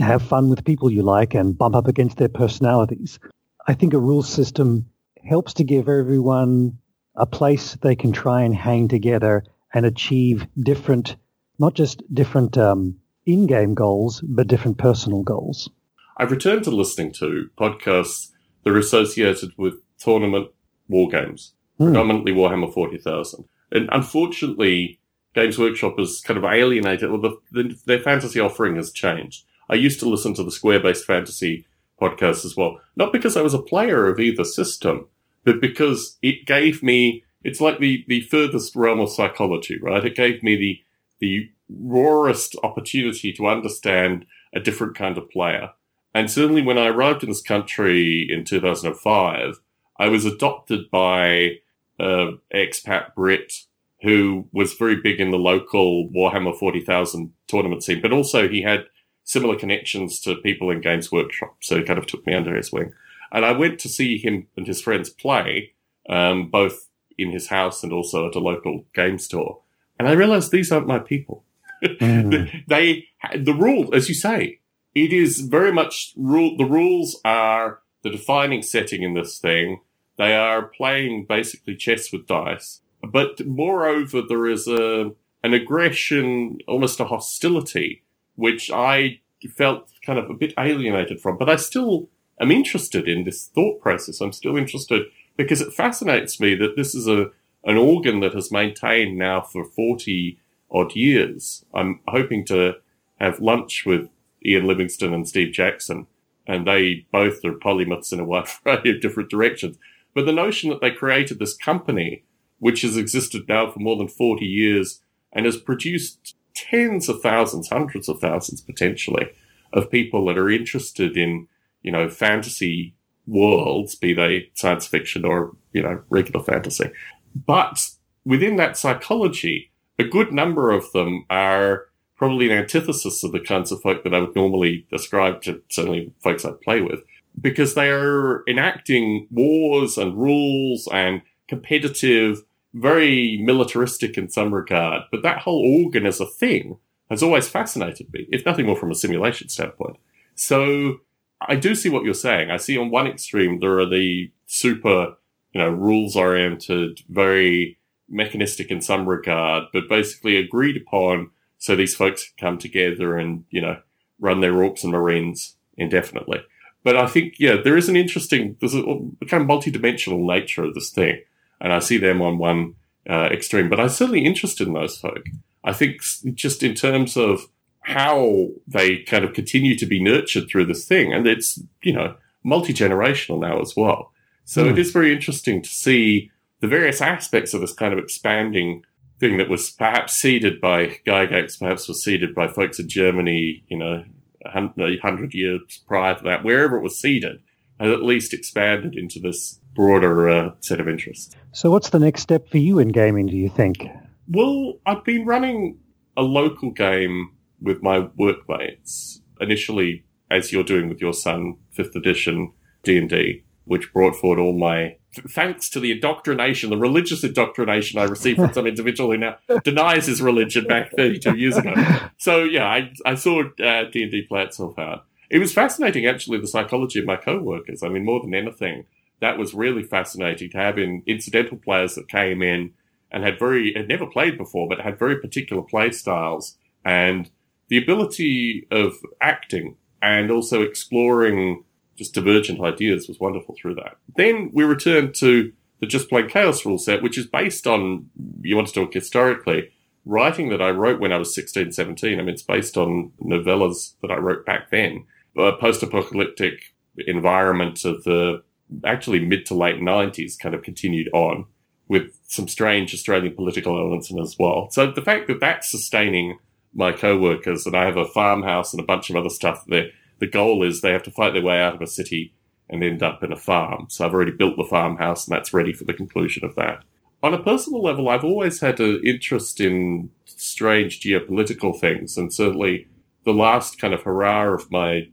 have 0.00 0.22
fun 0.22 0.50
with 0.50 0.64
people 0.64 0.90
you 0.90 1.02
like 1.02 1.34
and 1.38 1.56
bump 1.56 1.74
up 1.74 1.88
against 1.88 2.16
their 2.18 2.28
personalities, 2.42 3.18
I 3.66 3.74
think 3.74 3.94
a 3.94 3.98
rules 3.98 4.28
system 4.28 4.84
helps 5.28 5.54
to 5.54 5.64
give 5.64 5.88
everyone 5.88 6.78
a 7.14 7.26
place 7.26 7.76
they 7.82 7.94
can 7.96 8.12
try 8.12 8.42
and 8.42 8.54
hang 8.54 8.88
together 8.88 9.44
and 9.74 9.84
achieve 9.84 10.46
different, 10.62 11.16
not 11.58 11.74
just 11.74 12.02
different 12.14 12.56
um, 12.56 12.96
in-game 13.26 13.74
goals, 13.74 14.22
but 14.22 14.46
different 14.48 14.78
personal 14.78 15.22
goals. 15.22 15.70
I've 16.16 16.30
returned 16.30 16.64
to 16.64 16.70
listening 16.70 17.12
to 17.14 17.48
podcasts 17.58 18.30
that 18.64 18.70
are 18.70 18.78
associated 18.78 19.52
with 19.56 19.74
tournament 19.98 20.48
war 20.88 21.08
games, 21.08 21.52
Hmm. 21.78 21.86
predominantly 21.86 22.32
Warhammer 22.32 22.72
40,000. 22.72 23.44
And 23.70 23.88
unfortunately, 23.92 24.98
Games 25.34 25.58
Workshop 25.58 25.98
has 25.98 26.20
kind 26.20 26.38
of 26.38 26.44
alienated, 26.44 27.10
well, 27.10 27.20
the, 27.20 27.36
the, 27.52 27.78
their 27.86 28.00
fantasy 28.00 28.40
offering 28.40 28.76
has 28.76 28.90
changed. 28.90 29.44
I 29.70 29.74
used 29.74 30.00
to 30.00 30.08
listen 30.08 30.34
to 30.34 30.42
the 30.42 30.50
Square 30.50 30.80
based 30.80 31.04
fantasy 31.04 31.66
podcast 32.00 32.44
as 32.44 32.56
well, 32.56 32.80
not 32.96 33.12
because 33.12 33.36
I 33.36 33.42
was 33.42 33.54
a 33.54 33.62
player 33.62 34.08
of 34.08 34.18
either 34.18 34.44
system, 34.44 35.06
but 35.48 35.62
because 35.62 36.18
it 36.20 36.44
gave 36.44 36.82
me, 36.82 37.24
it's 37.42 37.58
like 37.58 37.78
the, 37.78 38.04
the 38.06 38.20
furthest 38.20 38.76
realm 38.76 39.00
of 39.00 39.10
psychology, 39.10 39.78
right? 39.80 40.04
It 40.04 40.14
gave 40.14 40.42
me 40.42 40.56
the, 40.56 40.80
the 41.20 41.50
rawest 41.70 42.54
opportunity 42.62 43.32
to 43.32 43.46
understand 43.46 44.26
a 44.54 44.60
different 44.60 44.94
kind 44.94 45.16
of 45.16 45.30
player. 45.30 45.70
And 46.14 46.30
certainly 46.30 46.60
when 46.60 46.76
I 46.76 46.88
arrived 46.88 47.22
in 47.22 47.30
this 47.30 47.40
country 47.40 48.28
in 48.30 48.44
2005, 48.44 49.58
I 49.98 50.08
was 50.08 50.26
adopted 50.26 50.90
by 50.90 51.60
an 51.98 52.40
expat 52.54 53.14
Brit 53.14 53.54
who 54.02 54.48
was 54.52 54.74
very 54.74 54.96
big 54.96 55.18
in 55.18 55.30
the 55.30 55.38
local 55.38 56.10
Warhammer 56.10 56.54
40,000 56.58 57.32
tournament 57.46 57.82
scene, 57.82 58.02
but 58.02 58.12
also 58.12 58.50
he 58.50 58.60
had 58.60 58.84
similar 59.24 59.56
connections 59.56 60.20
to 60.20 60.34
people 60.36 60.70
in 60.70 60.82
Games 60.82 61.10
Workshop. 61.10 61.56
So 61.60 61.78
he 61.78 61.84
kind 61.84 61.98
of 61.98 62.06
took 62.06 62.26
me 62.26 62.34
under 62.34 62.54
his 62.54 62.70
wing. 62.70 62.92
And 63.32 63.44
I 63.44 63.52
went 63.52 63.78
to 63.80 63.88
see 63.88 64.18
him 64.18 64.46
and 64.56 64.66
his 64.66 64.80
friends 64.80 65.10
play, 65.10 65.72
um, 66.08 66.50
both 66.50 66.88
in 67.18 67.30
his 67.32 67.48
house 67.48 67.82
and 67.82 67.92
also 67.92 68.28
at 68.28 68.36
a 68.36 68.40
local 68.40 68.84
game 68.94 69.18
store. 69.18 69.60
And 69.98 70.08
I 70.08 70.12
realized 70.12 70.50
these 70.50 70.70
aren't 70.70 70.86
my 70.86 70.98
people. 70.98 71.44
Mm. 71.82 72.64
they 72.68 73.06
the 73.36 73.54
rule, 73.54 73.94
as 73.94 74.08
you 74.08 74.14
say, 74.14 74.60
it 74.94 75.12
is 75.12 75.40
very 75.40 75.72
much 75.72 76.12
rule. 76.16 76.56
The 76.56 76.64
rules 76.64 77.20
are 77.24 77.80
the 78.02 78.10
defining 78.10 78.62
setting 78.62 79.02
in 79.02 79.14
this 79.14 79.38
thing. 79.38 79.80
They 80.16 80.34
are 80.34 80.62
playing 80.62 81.26
basically 81.28 81.76
chess 81.76 82.10
with 82.12 82.26
dice, 82.26 82.80
but 83.02 83.44
moreover, 83.46 84.22
there 84.26 84.46
is 84.46 84.66
a 84.66 85.12
an 85.42 85.54
aggression, 85.54 86.58
almost 86.66 87.00
a 87.00 87.04
hostility, 87.04 88.02
which 88.34 88.70
I 88.70 89.20
felt 89.56 89.90
kind 90.04 90.18
of 90.18 90.28
a 90.28 90.34
bit 90.34 90.52
alienated 90.58 91.20
from. 91.20 91.38
But 91.38 91.48
I 91.48 91.56
still 91.56 92.08
am 92.40 92.50
interested 92.50 93.08
in 93.08 93.24
this 93.24 93.46
thought 93.46 93.80
process. 93.80 94.20
I'm 94.20 94.32
still 94.32 94.56
interested 94.56 95.04
because 95.36 95.60
it 95.60 95.72
fascinates 95.72 96.40
me 96.40 96.54
that 96.56 96.76
this 96.76 96.94
is 96.94 97.06
a 97.06 97.30
an 97.64 97.76
organ 97.76 98.20
that 98.20 98.34
has 98.34 98.52
maintained 98.52 99.18
now 99.18 99.40
for 99.40 99.64
forty 99.64 100.38
odd 100.70 100.94
years. 100.94 101.64
I'm 101.74 102.00
hoping 102.08 102.44
to 102.46 102.74
have 103.20 103.40
lunch 103.40 103.84
with 103.84 104.08
Ian 104.44 104.66
Livingstone 104.66 105.14
and 105.14 105.28
Steve 105.28 105.52
Jackson, 105.52 106.06
and 106.46 106.66
they 106.66 107.06
both 107.12 107.44
are 107.44 107.52
polymaths 107.52 108.12
in 108.12 108.20
a 108.20 108.24
wide 108.32 108.48
variety 108.48 108.90
of 108.90 109.00
different 109.00 109.30
directions. 109.30 109.76
But 110.14 110.26
the 110.26 110.32
notion 110.32 110.70
that 110.70 110.80
they 110.80 110.90
created 110.90 111.38
this 111.38 111.56
company, 111.56 112.24
which 112.58 112.82
has 112.82 112.96
existed 112.96 113.48
now 113.48 113.70
for 113.70 113.78
more 113.80 113.96
than 113.96 114.08
40 114.08 114.44
years 114.44 115.00
and 115.32 115.46
has 115.46 115.56
produced 115.56 116.34
tens 116.54 117.08
of 117.08 117.20
thousands, 117.20 117.68
hundreds 117.68 118.08
of 118.08 118.20
thousands 118.20 118.60
potentially, 118.60 119.28
of 119.72 119.90
people 119.90 120.24
that 120.26 120.38
are 120.38 120.50
interested 120.50 121.16
in 121.16 121.46
you 121.82 121.92
know, 121.92 122.08
fantasy 122.08 122.94
worlds, 123.26 123.94
be 123.94 124.14
they 124.14 124.50
science 124.54 124.86
fiction 124.86 125.24
or, 125.24 125.54
you 125.72 125.82
know, 125.82 126.02
regular 126.08 126.42
fantasy. 126.42 126.90
But 127.34 127.86
within 128.24 128.56
that 128.56 128.76
psychology, 128.76 129.70
a 129.98 130.04
good 130.04 130.32
number 130.32 130.70
of 130.70 130.90
them 130.92 131.24
are 131.28 131.86
probably 132.16 132.50
an 132.50 132.58
antithesis 132.58 133.22
of 133.22 133.32
the 133.32 133.40
kinds 133.40 133.70
of 133.70 133.80
folk 133.80 134.02
that 134.02 134.14
I 134.14 134.20
would 134.20 134.34
normally 134.34 134.86
describe 134.90 135.42
to 135.42 135.62
certainly 135.70 136.12
folks 136.22 136.44
I 136.44 136.52
play 136.64 136.80
with, 136.80 137.00
because 137.40 137.74
they 137.74 137.90
are 137.90 138.42
enacting 138.48 139.28
wars 139.30 139.96
and 139.96 140.16
rules 140.16 140.88
and 140.92 141.22
competitive, 141.46 142.42
very 142.74 143.40
militaristic 143.42 144.18
in 144.18 144.28
some 144.28 144.52
regard. 144.52 145.02
But 145.10 145.22
that 145.22 145.38
whole 145.38 145.84
organ 145.84 146.06
as 146.06 146.20
a 146.20 146.26
thing 146.26 146.78
has 147.08 147.22
always 147.22 147.48
fascinated 147.48 148.12
me, 148.12 148.26
if 148.30 148.44
nothing 148.44 148.66
more 148.66 148.76
from 148.76 148.90
a 148.90 148.96
simulation 148.96 149.48
standpoint. 149.48 149.96
So 150.34 150.98
I 151.40 151.56
do 151.56 151.74
see 151.74 151.88
what 151.88 152.04
you're 152.04 152.14
saying. 152.14 152.50
I 152.50 152.56
see 152.56 152.76
on 152.76 152.90
one 152.90 153.06
extreme 153.06 153.60
there 153.60 153.78
are 153.78 153.88
the 153.88 154.30
super, 154.46 155.16
you 155.52 155.60
know, 155.60 155.68
rules 155.68 156.16
oriented, 156.16 157.00
very 157.08 157.78
mechanistic 158.08 158.70
in 158.70 158.80
some 158.80 159.08
regard, 159.08 159.64
but 159.72 159.88
basically 159.88 160.36
agreed 160.36 160.76
upon 160.76 161.30
so 161.58 161.74
these 161.74 161.94
folks 161.94 162.32
come 162.38 162.58
together 162.58 163.16
and, 163.16 163.44
you 163.50 163.60
know, 163.60 163.78
run 164.20 164.40
their 164.40 164.52
orcs 164.52 164.82
and 164.82 164.92
marines 164.92 165.56
indefinitely. 165.76 166.40
But 166.84 166.96
I 166.96 167.06
think, 167.06 167.34
yeah, 167.38 167.56
there 167.62 167.76
is 167.76 167.88
an 167.88 167.96
interesting, 167.96 168.56
there's 168.60 168.74
a 168.74 168.84
kind 169.26 169.42
of 169.42 169.48
multidimensional 169.48 170.24
nature 170.24 170.64
of 170.64 170.74
this 170.74 170.90
thing. 170.90 171.20
And 171.60 171.72
I 171.72 171.80
see 171.80 171.98
them 171.98 172.22
on 172.22 172.38
one 172.38 172.74
uh, 173.08 173.28
extreme, 173.32 173.68
but 173.68 173.80
I'm 173.80 173.88
certainly 173.88 174.24
interested 174.24 174.68
in 174.68 174.74
those 174.74 174.98
folk. 174.98 175.24
I 175.64 175.72
think 175.72 176.00
just 176.34 176.62
in 176.62 176.74
terms 176.74 177.16
of 177.16 177.48
how 177.88 178.48
they 178.66 178.98
kind 178.98 179.24
of 179.24 179.32
continue 179.32 179.74
to 179.76 179.86
be 179.86 180.02
nurtured 180.02 180.48
through 180.48 180.66
this 180.66 180.84
thing, 180.84 181.12
and 181.12 181.26
it's, 181.26 181.60
you 181.82 181.92
know, 181.92 182.16
multi 182.44 182.74
generational 182.74 183.40
now 183.40 183.60
as 183.60 183.74
well. 183.76 184.12
So 184.44 184.66
mm. 184.66 184.70
it 184.70 184.78
is 184.78 184.90
very 184.90 185.12
interesting 185.12 185.62
to 185.62 185.68
see 185.68 186.30
the 186.60 186.68
various 186.68 187.00
aspects 187.00 187.54
of 187.54 187.60
this 187.60 187.72
kind 187.72 187.92
of 187.92 187.98
expanding 187.98 188.82
thing 189.18 189.38
that 189.38 189.48
was 189.48 189.70
perhaps 189.70 190.14
seeded 190.14 190.60
by 190.60 190.98
Gygax, 191.06 191.58
perhaps 191.58 191.88
was 191.88 192.04
seeded 192.04 192.34
by 192.34 192.46
folks 192.46 192.78
in 192.78 192.88
Germany, 192.88 193.64
you 193.68 193.78
know, 193.78 194.04
a 194.44 194.50
hundred 194.50 195.34
years 195.34 195.82
prior 195.86 196.14
to 196.14 196.24
that, 196.24 196.44
wherever 196.44 196.76
it 196.76 196.82
was 196.82 197.00
seeded, 197.00 197.40
has 197.80 197.90
at 197.90 198.02
least 198.02 198.34
expanded 198.34 198.96
into 198.96 199.18
this 199.18 199.60
broader 199.74 200.28
uh, 200.28 200.50
set 200.60 200.80
of 200.80 200.88
interests. 200.88 201.34
So, 201.52 201.70
what's 201.70 201.90
the 201.90 201.98
next 201.98 202.20
step 202.20 202.48
for 202.48 202.58
you 202.58 202.78
in 202.78 202.88
gaming? 202.88 203.26
Do 203.26 203.36
you 203.36 203.48
think? 203.48 203.86
Well, 204.28 204.74
I've 204.84 205.04
been 205.04 205.24
running 205.24 205.78
a 206.16 206.22
local 206.22 206.70
game 206.70 207.30
with 207.60 207.82
my 207.82 208.08
workmates 208.16 209.20
initially, 209.40 210.04
as 210.30 210.52
you're 210.52 210.64
doing 210.64 210.88
with 210.88 211.00
your 211.00 211.12
son, 211.12 211.56
fifth 211.70 211.96
edition 211.96 212.52
D 212.82 212.98
and 212.98 213.08
D, 213.08 213.44
which 213.64 213.92
brought 213.92 214.16
forward 214.16 214.38
all 214.38 214.56
my 214.56 214.96
thanks 215.28 215.68
to 215.70 215.80
the 215.80 215.90
indoctrination, 215.90 216.70
the 216.70 216.76
religious 216.76 217.24
indoctrination 217.24 217.98
I 217.98 218.04
received 218.04 218.38
from 218.38 218.52
some 218.52 218.66
individual 218.74 219.10
who 219.10 219.18
now 219.18 219.36
denies 219.64 220.06
his 220.06 220.20
religion 220.20 220.66
back 220.66 220.92
32 220.92 221.36
years 221.36 221.56
ago. 221.56 221.74
So 222.18 222.44
yeah, 222.44 222.66
I, 222.66 222.92
I 223.06 223.14
saw 223.14 223.42
uh, 223.42 223.84
D&D 223.90 224.26
play 224.28 224.42
itself 224.42 224.78
out. 224.78 225.06
It 225.30 225.38
was 225.38 225.52
fascinating, 225.52 226.06
actually, 226.06 226.38
the 226.38 226.46
psychology 226.46 226.98
of 226.98 227.04
my 227.04 227.16
co-workers. 227.16 227.82
I 227.82 227.88
mean, 227.88 228.04
more 228.04 228.20
than 228.20 228.34
anything, 228.34 228.86
that 229.20 229.38
was 229.38 229.54
really 229.54 229.82
fascinating 229.82 230.50
to 230.50 230.58
have 230.58 230.78
in 230.78 231.02
incidental 231.06 231.58
players 231.58 231.94
that 231.96 232.08
came 232.08 232.42
in 232.42 232.72
and 233.10 233.24
had 233.24 233.38
very, 233.38 233.74
had 233.74 233.88
never 233.88 234.06
played 234.06 234.38
before, 234.38 234.68
but 234.68 234.80
had 234.80 234.98
very 234.98 235.20
particular 235.20 235.62
play 235.62 235.90
styles 235.90 236.56
and 236.84 237.30
the 237.68 237.78
ability 237.78 238.66
of 238.70 238.94
acting 239.20 239.76
and 240.02 240.30
also 240.30 240.62
exploring 240.62 241.64
just 241.96 242.14
divergent 242.14 242.60
ideas 242.60 243.08
was 243.08 243.18
wonderful 243.18 243.56
through 243.60 243.74
that. 243.74 243.96
Then 244.16 244.50
we 244.52 244.64
returned 244.64 245.14
to 245.16 245.52
the 245.80 245.86
Just 245.86 246.08
Plain 246.08 246.28
Chaos 246.28 246.64
rule 246.64 246.78
set, 246.78 247.02
which 247.02 247.18
is 247.18 247.26
based 247.26 247.66
on, 247.66 248.08
you 248.42 248.56
want 248.56 248.68
to 248.68 248.74
talk 248.74 248.92
historically, 248.94 249.70
writing 250.04 250.48
that 250.48 250.62
I 250.62 250.70
wrote 250.70 251.00
when 251.00 251.12
I 251.12 251.18
was 251.18 251.34
16, 251.34 251.72
17. 251.72 252.18
I 252.18 252.22
mean, 252.22 252.30
it's 252.30 252.42
based 252.42 252.76
on 252.76 253.12
novellas 253.20 253.94
that 254.02 254.10
I 254.10 254.16
wrote 254.16 254.46
back 254.46 254.70
then. 254.70 255.04
A 255.36 255.52
post-apocalyptic 255.52 256.74
environment 257.06 257.84
of 257.84 258.02
the 258.04 258.42
actually 258.84 259.24
mid 259.24 259.46
to 259.46 259.54
late 259.54 259.80
90s 259.80 260.38
kind 260.38 260.54
of 260.54 260.62
continued 260.62 261.08
on 261.12 261.46
with 261.88 262.18
some 262.26 262.48
strange 262.48 262.92
Australian 262.92 263.34
political 263.34 263.78
elements 263.78 264.10
in 264.10 264.18
as 264.18 264.36
well. 264.38 264.68
So 264.70 264.90
the 264.90 265.02
fact 265.02 265.26
that 265.28 265.40
that's 265.40 265.70
sustaining 265.70 266.38
my 266.78 266.92
co-workers 266.92 267.66
and 267.66 267.76
I 267.76 267.84
have 267.84 267.96
a 267.96 268.06
farmhouse 268.06 268.72
and 268.72 268.80
a 268.80 268.86
bunch 268.86 269.10
of 269.10 269.16
other 269.16 269.28
stuff 269.28 269.64
there 269.66 269.90
the 270.18 270.26
goal 270.26 270.62
is 270.62 270.80
they 270.80 270.92
have 270.92 271.02
to 271.04 271.10
fight 271.10 271.32
their 271.32 271.42
way 271.42 271.60
out 271.60 271.74
of 271.74 271.82
a 271.82 271.86
city 271.86 272.34
and 272.68 272.82
end 272.82 273.02
up 273.02 273.22
in 273.22 273.32
a 273.32 273.36
farm. 273.36 273.86
So 273.88 274.04
I've 274.04 274.12
already 274.12 274.32
built 274.32 274.56
the 274.56 274.64
farmhouse 274.64 275.26
and 275.26 275.36
that's 275.36 275.54
ready 275.54 275.72
for 275.72 275.84
the 275.84 275.94
conclusion 275.94 276.44
of 276.44 276.54
that. 276.56 276.84
On 277.22 277.34
a 277.34 277.42
personal 277.42 277.82
level, 277.82 278.08
I've 278.08 278.24
always 278.24 278.60
had 278.60 278.78
an 278.78 279.00
interest 279.04 279.60
in 279.60 280.10
strange 280.24 281.00
geopolitical 281.00 281.78
things, 281.78 282.16
and 282.16 282.32
certainly 282.32 282.86
the 283.24 283.32
last 283.32 283.80
kind 283.80 283.92
of 283.92 284.02
hurrah 284.02 284.54
of 284.54 284.70
my 284.70 285.08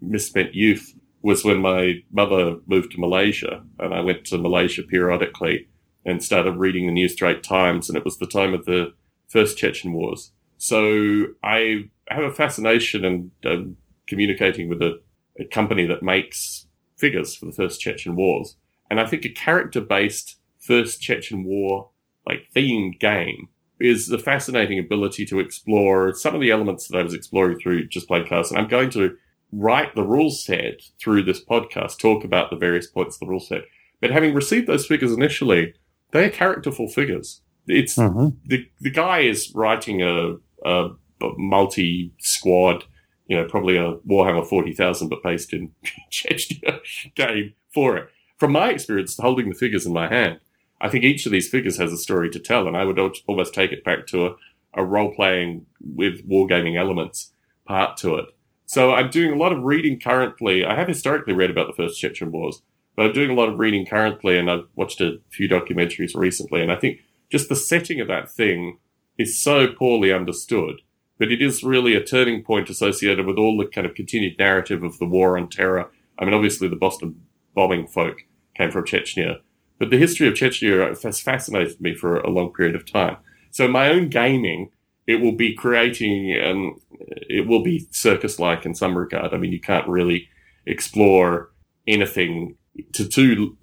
misspent 0.00 0.54
youth 0.54 0.94
was 1.22 1.44
when 1.44 1.58
my 1.58 2.02
mother 2.10 2.56
moved 2.66 2.92
to 2.92 3.00
Malaysia, 3.00 3.62
and 3.78 3.94
I 3.94 4.00
went 4.00 4.24
to 4.26 4.38
Malaysia 4.38 4.82
periodically 4.82 5.68
and 6.04 6.22
started 6.22 6.56
reading 6.56 6.86
the 6.86 6.92
New 6.92 7.08
Straits 7.08 7.46
Times, 7.46 7.88
and 7.88 7.96
it 7.96 8.04
was 8.04 8.18
the 8.18 8.26
time 8.26 8.52
of 8.52 8.64
the 8.64 8.92
first 9.28 9.56
Chechen 9.56 9.92
Wars. 9.92 10.32
So 10.58 11.26
I 11.42 11.90
have 12.08 12.24
a 12.24 12.32
fascination 12.32 13.04
and 13.04 13.30
um, 13.44 13.76
communicating 14.06 14.68
with 14.68 14.80
a, 14.82 15.00
a 15.38 15.44
company 15.44 15.86
that 15.86 16.02
makes 16.02 16.66
figures 16.96 17.34
for 17.34 17.46
the 17.46 17.52
first 17.52 17.80
Chechen 17.80 18.16
wars. 18.16 18.56
And 18.90 19.00
I 19.00 19.06
think 19.06 19.24
a 19.24 19.30
character 19.30 19.80
based 19.80 20.38
first 20.58 21.00
Chechen 21.00 21.44
war, 21.44 21.90
like 22.26 22.48
themed 22.54 22.98
game 23.00 23.48
is 23.78 24.08
the 24.08 24.18
fascinating 24.18 24.78
ability 24.78 25.26
to 25.26 25.38
explore 25.38 26.14
some 26.14 26.34
of 26.34 26.40
the 26.40 26.50
elements 26.50 26.88
that 26.88 26.98
I 26.98 27.02
was 27.02 27.14
exploring 27.14 27.58
through 27.58 27.88
Just 27.88 28.08
Plain 28.08 28.26
Chaos. 28.26 28.50
And 28.50 28.58
I'm 28.58 28.68
going 28.68 28.90
to 28.90 29.16
write 29.52 29.94
the 29.94 30.02
rule 30.02 30.30
set 30.30 30.80
through 30.98 31.24
this 31.24 31.44
podcast, 31.44 31.98
talk 31.98 32.24
about 32.24 32.50
the 32.50 32.56
various 32.56 32.86
points 32.86 33.16
of 33.16 33.20
the 33.20 33.26
rule 33.26 33.40
set. 33.40 33.62
But 34.00 34.10
having 34.10 34.34
received 34.34 34.66
those 34.66 34.86
figures 34.86 35.12
initially, 35.12 35.74
they 36.12 36.24
are 36.24 36.30
characterful 36.30 36.88
figures. 36.88 37.42
It's 37.66 37.96
mm-hmm. 37.96 38.36
the 38.44 38.68
the 38.80 38.90
guy 38.90 39.20
is 39.20 39.52
writing 39.54 40.02
a, 40.02 40.36
a, 40.66 40.90
a 41.24 41.30
multi 41.38 42.12
squad 42.18 42.84
you 43.26 43.36
know, 43.36 43.44
probably 43.44 43.76
a 43.76 43.94
Warhammer 44.08 44.46
40,000, 44.46 45.08
but 45.08 45.22
based 45.22 45.52
in 45.52 45.72
Chechnya 46.10 46.80
game 47.14 47.54
for 47.72 47.96
it. 47.96 48.08
From 48.38 48.52
my 48.52 48.70
experience 48.70 49.16
holding 49.16 49.48
the 49.48 49.54
figures 49.54 49.86
in 49.86 49.92
my 49.92 50.08
hand, 50.08 50.40
I 50.80 50.88
think 50.88 51.04
each 51.04 51.26
of 51.26 51.32
these 51.32 51.48
figures 51.48 51.78
has 51.78 51.92
a 51.92 51.96
story 51.96 52.30
to 52.30 52.38
tell, 52.38 52.68
and 52.68 52.76
I 52.76 52.84
would 52.84 52.98
almost 53.26 53.54
take 53.54 53.72
it 53.72 53.84
back 53.84 54.06
to 54.08 54.26
a, 54.26 54.34
a 54.74 54.84
role 54.84 55.14
playing 55.14 55.66
with 55.80 56.28
wargaming 56.28 56.78
elements 56.78 57.32
part 57.66 57.96
to 57.98 58.16
it. 58.16 58.26
So 58.66 58.92
I'm 58.92 59.10
doing 59.10 59.32
a 59.32 59.36
lot 59.36 59.52
of 59.52 59.62
reading 59.62 59.98
currently. 59.98 60.64
I 60.64 60.74
have 60.74 60.88
historically 60.88 61.32
read 61.32 61.50
about 61.50 61.66
the 61.68 61.72
first 61.82 61.98
Chechen 61.98 62.30
Wars, 62.30 62.62
but 62.94 63.06
I'm 63.06 63.12
doing 63.12 63.30
a 63.30 63.34
lot 63.34 63.48
of 63.48 63.58
reading 63.58 63.86
currently, 63.86 64.38
and 64.38 64.50
I've 64.50 64.66
watched 64.74 65.00
a 65.00 65.20
few 65.30 65.48
documentaries 65.48 66.14
recently, 66.14 66.62
and 66.62 66.70
I 66.70 66.76
think 66.76 67.00
just 67.30 67.48
the 67.48 67.56
setting 67.56 68.00
of 68.00 68.08
that 68.08 68.30
thing 68.30 68.78
is 69.18 69.40
so 69.40 69.68
poorly 69.68 70.12
understood 70.12 70.80
but 71.18 71.32
it 71.32 71.40
is 71.40 71.64
really 71.64 71.94
a 71.94 72.04
turning 72.04 72.42
point 72.42 72.70
associated 72.70 73.26
with 73.26 73.38
all 73.38 73.56
the 73.56 73.66
kind 73.66 73.86
of 73.86 73.94
continued 73.94 74.38
narrative 74.38 74.82
of 74.82 74.98
the 74.98 75.06
war 75.06 75.38
on 75.38 75.48
terror. 75.48 75.90
I 76.18 76.24
mean, 76.24 76.34
obviously 76.34 76.68
the 76.68 76.76
Boston 76.76 77.20
bombing 77.54 77.86
folk 77.86 78.18
came 78.54 78.70
from 78.70 78.84
Chechnya, 78.84 79.40
but 79.78 79.90
the 79.90 79.98
history 79.98 80.28
of 80.28 80.34
Chechnya 80.34 81.02
has 81.02 81.20
fascinated 81.20 81.80
me 81.80 81.94
for 81.94 82.20
a 82.20 82.30
long 82.30 82.52
period 82.52 82.74
of 82.74 82.90
time. 82.90 83.16
So 83.50 83.66
my 83.68 83.88
own 83.88 84.08
gaming, 84.08 84.70
it 85.06 85.20
will 85.20 85.32
be 85.32 85.54
creating, 85.54 86.38
um, 86.44 86.80
it 86.90 87.46
will 87.46 87.62
be 87.62 87.86
circus-like 87.90 88.66
in 88.66 88.74
some 88.74 88.96
regard. 88.96 89.32
I 89.32 89.38
mean, 89.38 89.52
you 89.52 89.60
can't 89.60 89.88
really 89.88 90.28
explore 90.66 91.50
anything 91.86 92.56
to 92.92 93.08
too 93.08 93.56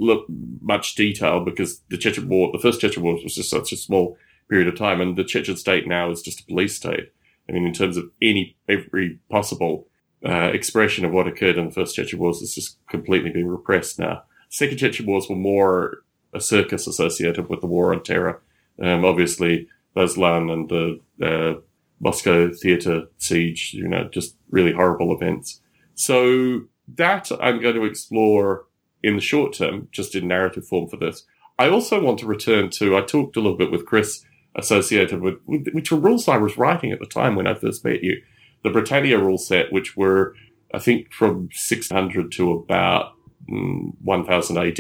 much 0.62 0.96
detail 0.96 1.44
because 1.44 1.82
the 1.90 1.98
Chechen 1.98 2.30
War, 2.30 2.52
the 2.52 2.60
first 2.60 2.82
Chechen 2.82 3.04
War 3.04 3.14
was 3.22 3.36
just 3.36 3.50
such 3.50 3.72
a 3.72 3.78
small 3.78 4.18
period 4.50 4.68
of 4.68 4.78
time, 4.78 5.02
and 5.02 5.16
the 5.16 5.24
Chechen 5.24 5.58
state 5.58 5.88
now 5.88 6.12
is 6.12 6.22
just 6.22 6.42
a 6.42 6.46
police 6.46 6.76
state. 6.76 7.12
I 7.48 7.52
mean, 7.52 7.66
in 7.66 7.74
terms 7.74 7.98
of 7.98 8.06
any 8.22 8.56
every 8.70 9.20
possible 9.30 9.88
uh, 10.26 10.52
expression 10.54 11.04
of 11.06 11.12
what 11.12 11.28
occurred 11.28 11.58
in 11.58 11.66
the 11.66 11.72
first 11.72 11.96
Chechen 11.96 12.20
Wars 12.20 12.40
has 12.40 12.56
just 12.56 12.78
completely 12.90 13.30
been 13.30 13.50
repressed 13.50 14.00
now. 14.00 14.24
Second 14.50 14.78
Chechen 14.78 15.06
Wars 15.06 15.28
were 15.30 15.36
more 15.36 16.04
a 16.34 16.40
circus 16.40 16.88
associated 16.88 17.50
with 17.50 17.62
the 17.62 17.68
war 17.68 17.94
on 17.94 18.04
terror. 18.04 18.42
Um, 18.82 19.06
obviously, 19.06 19.68
Beslan 19.96 20.52
and 20.52 20.70
the 20.70 21.00
uh, 21.22 21.60
Moscow 22.00 22.52
theatre 22.52 23.08
siege, 23.18 23.74
you 23.74 23.88
know, 23.88 24.10
just 24.10 24.36
really 24.50 24.72
horrible 24.72 25.14
events. 25.14 25.62
So 25.96 26.62
that 26.96 27.32
I'm 27.40 27.62
going 27.62 27.76
to 27.76 27.86
explore 27.86 28.66
in 29.04 29.16
the 29.16 29.22
short 29.22 29.54
term, 29.54 29.88
just 29.92 30.16
in 30.16 30.28
narrative 30.28 30.68
form 30.68 30.88
for 30.88 30.98
this. 30.98 31.26
I 31.60 31.70
also 31.70 32.02
want 32.02 32.20
to 32.20 32.26
return 32.26 32.70
to, 32.72 32.98
I 32.98 33.02
talked 33.02 33.38
a 33.38 33.42
little 33.42 33.58
bit 33.58 33.72
with 33.72 33.86
Chris 33.86 34.24
associated 34.56 35.22
with, 35.22 35.36
which 35.46 35.92
were 35.92 35.98
rules 35.98 36.28
I 36.28 36.38
was 36.38 36.58
writing 36.58 36.92
at 36.92 37.00
the 37.00 37.06
time 37.06 37.36
when 37.36 37.48
I 37.48 37.54
first 37.54 37.84
met 37.84 38.04
you. 38.04 38.22
The 38.64 38.70
Britannia 38.70 39.20
rule 39.20 39.38
set, 39.38 39.72
which 39.72 39.98
were 39.98 40.36
I 40.74 40.80
think 40.80 41.14
from 41.14 41.50
600 41.52 42.32
to 42.34 42.52
about 42.52 43.14
mm, 43.50 43.94
1000 44.02 44.58
AD, 44.58 44.80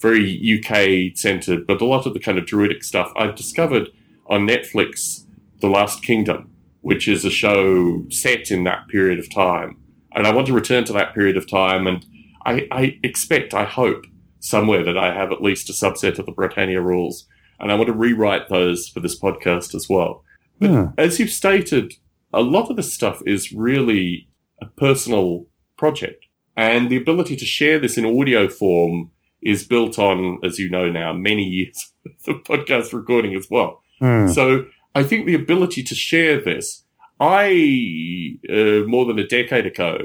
very 0.00 0.58
UK 0.58 1.16
centered, 1.16 1.66
but 1.66 1.80
a 1.80 1.84
lot 1.84 2.06
of 2.06 2.14
the 2.14 2.20
kind 2.20 2.38
of 2.38 2.46
druidic 2.46 2.82
stuff 2.82 3.12
I've 3.16 3.34
discovered 3.34 3.88
on 4.26 4.46
Netflix, 4.46 5.24
The 5.60 5.68
Last 5.68 6.02
Kingdom, 6.02 6.50
which 6.80 7.06
is 7.08 7.24
a 7.24 7.30
show 7.30 8.06
set 8.10 8.50
in 8.50 8.64
that 8.64 8.88
period 8.88 9.18
of 9.18 9.32
time. 9.32 9.76
And 10.14 10.26
I 10.26 10.34
want 10.34 10.46
to 10.46 10.52
return 10.52 10.84
to 10.84 10.92
that 10.94 11.14
period 11.14 11.36
of 11.36 11.48
time. 11.48 11.86
And 11.86 12.06
I, 12.46 12.66
I 12.70 12.98
expect, 13.02 13.52
I 13.52 13.64
hope, 13.64 14.06
somewhere 14.40 14.84
that 14.84 14.96
I 14.96 15.12
have 15.12 15.32
at 15.32 15.42
least 15.42 15.68
a 15.68 15.72
subset 15.72 16.18
of 16.18 16.26
the 16.26 16.32
Britannia 16.32 16.80
rules. 16.80 17.26
And 17.60 17.70
I 17.72 17.74
want 17.74 17.88
to 17.88 17.92
rewrite 17.92 18.48
those 18.48 18.88
for 18.88 19.00
this 19.00 19.18
podcast 19.18 19.74
as 19.74 19.88
well. 19.88 20.24
But 20.60 20.70
Hmm. 20.70 20.84
as 20.98 21.18
you've 21.18 21.30
stated, 21.30 21.94
a 22.32 22.40
lot 22.42 22.70
of 22.70 22.76
this 22.76 22.92
stuff 22.92 23.22
is 23.26 23.52
really 23.52 24.28
a 24.60 24.66
personal 24.66 25.46
project. 25.76 26.26
And 26.56 26.90
the 26.90 26.96
ability 26.96 27.36
to 27.36 27.44
share 27.44 27.78
this 27.78 27.96
in 27.96 28.04
audio 28.04 28.48
form 28.48 29.10
is 29.40 29.64
built 29.64 29.98
on, 29.98 30.38
as 30.44 30.58
you 30.58 30.68
know 30.68 30.90
now, 30.90 31.12
many 31.12 31.44
years 31.44 31.92
of 32.26 32.42
podcast 32.42 32.92
recording 32.92 33.34
as 33.36 33.46
well. 33.50 33.82
Hmm. 34.00 34.26
So 34.28 34.66
I 34.94 35.02
think 35.04 35.26
the 35.26 35.34
ability 35.34 35.82
to 35.84 35.94
share 35.94 36.40
this, 36.40 36.84
I, 37.20 38.38
uh, 38.52 38.86
more 38.86 39.04
than 39.06 39.18
a 39.18 39.26
decade 39.26 39.66
ago, 39.66 39.98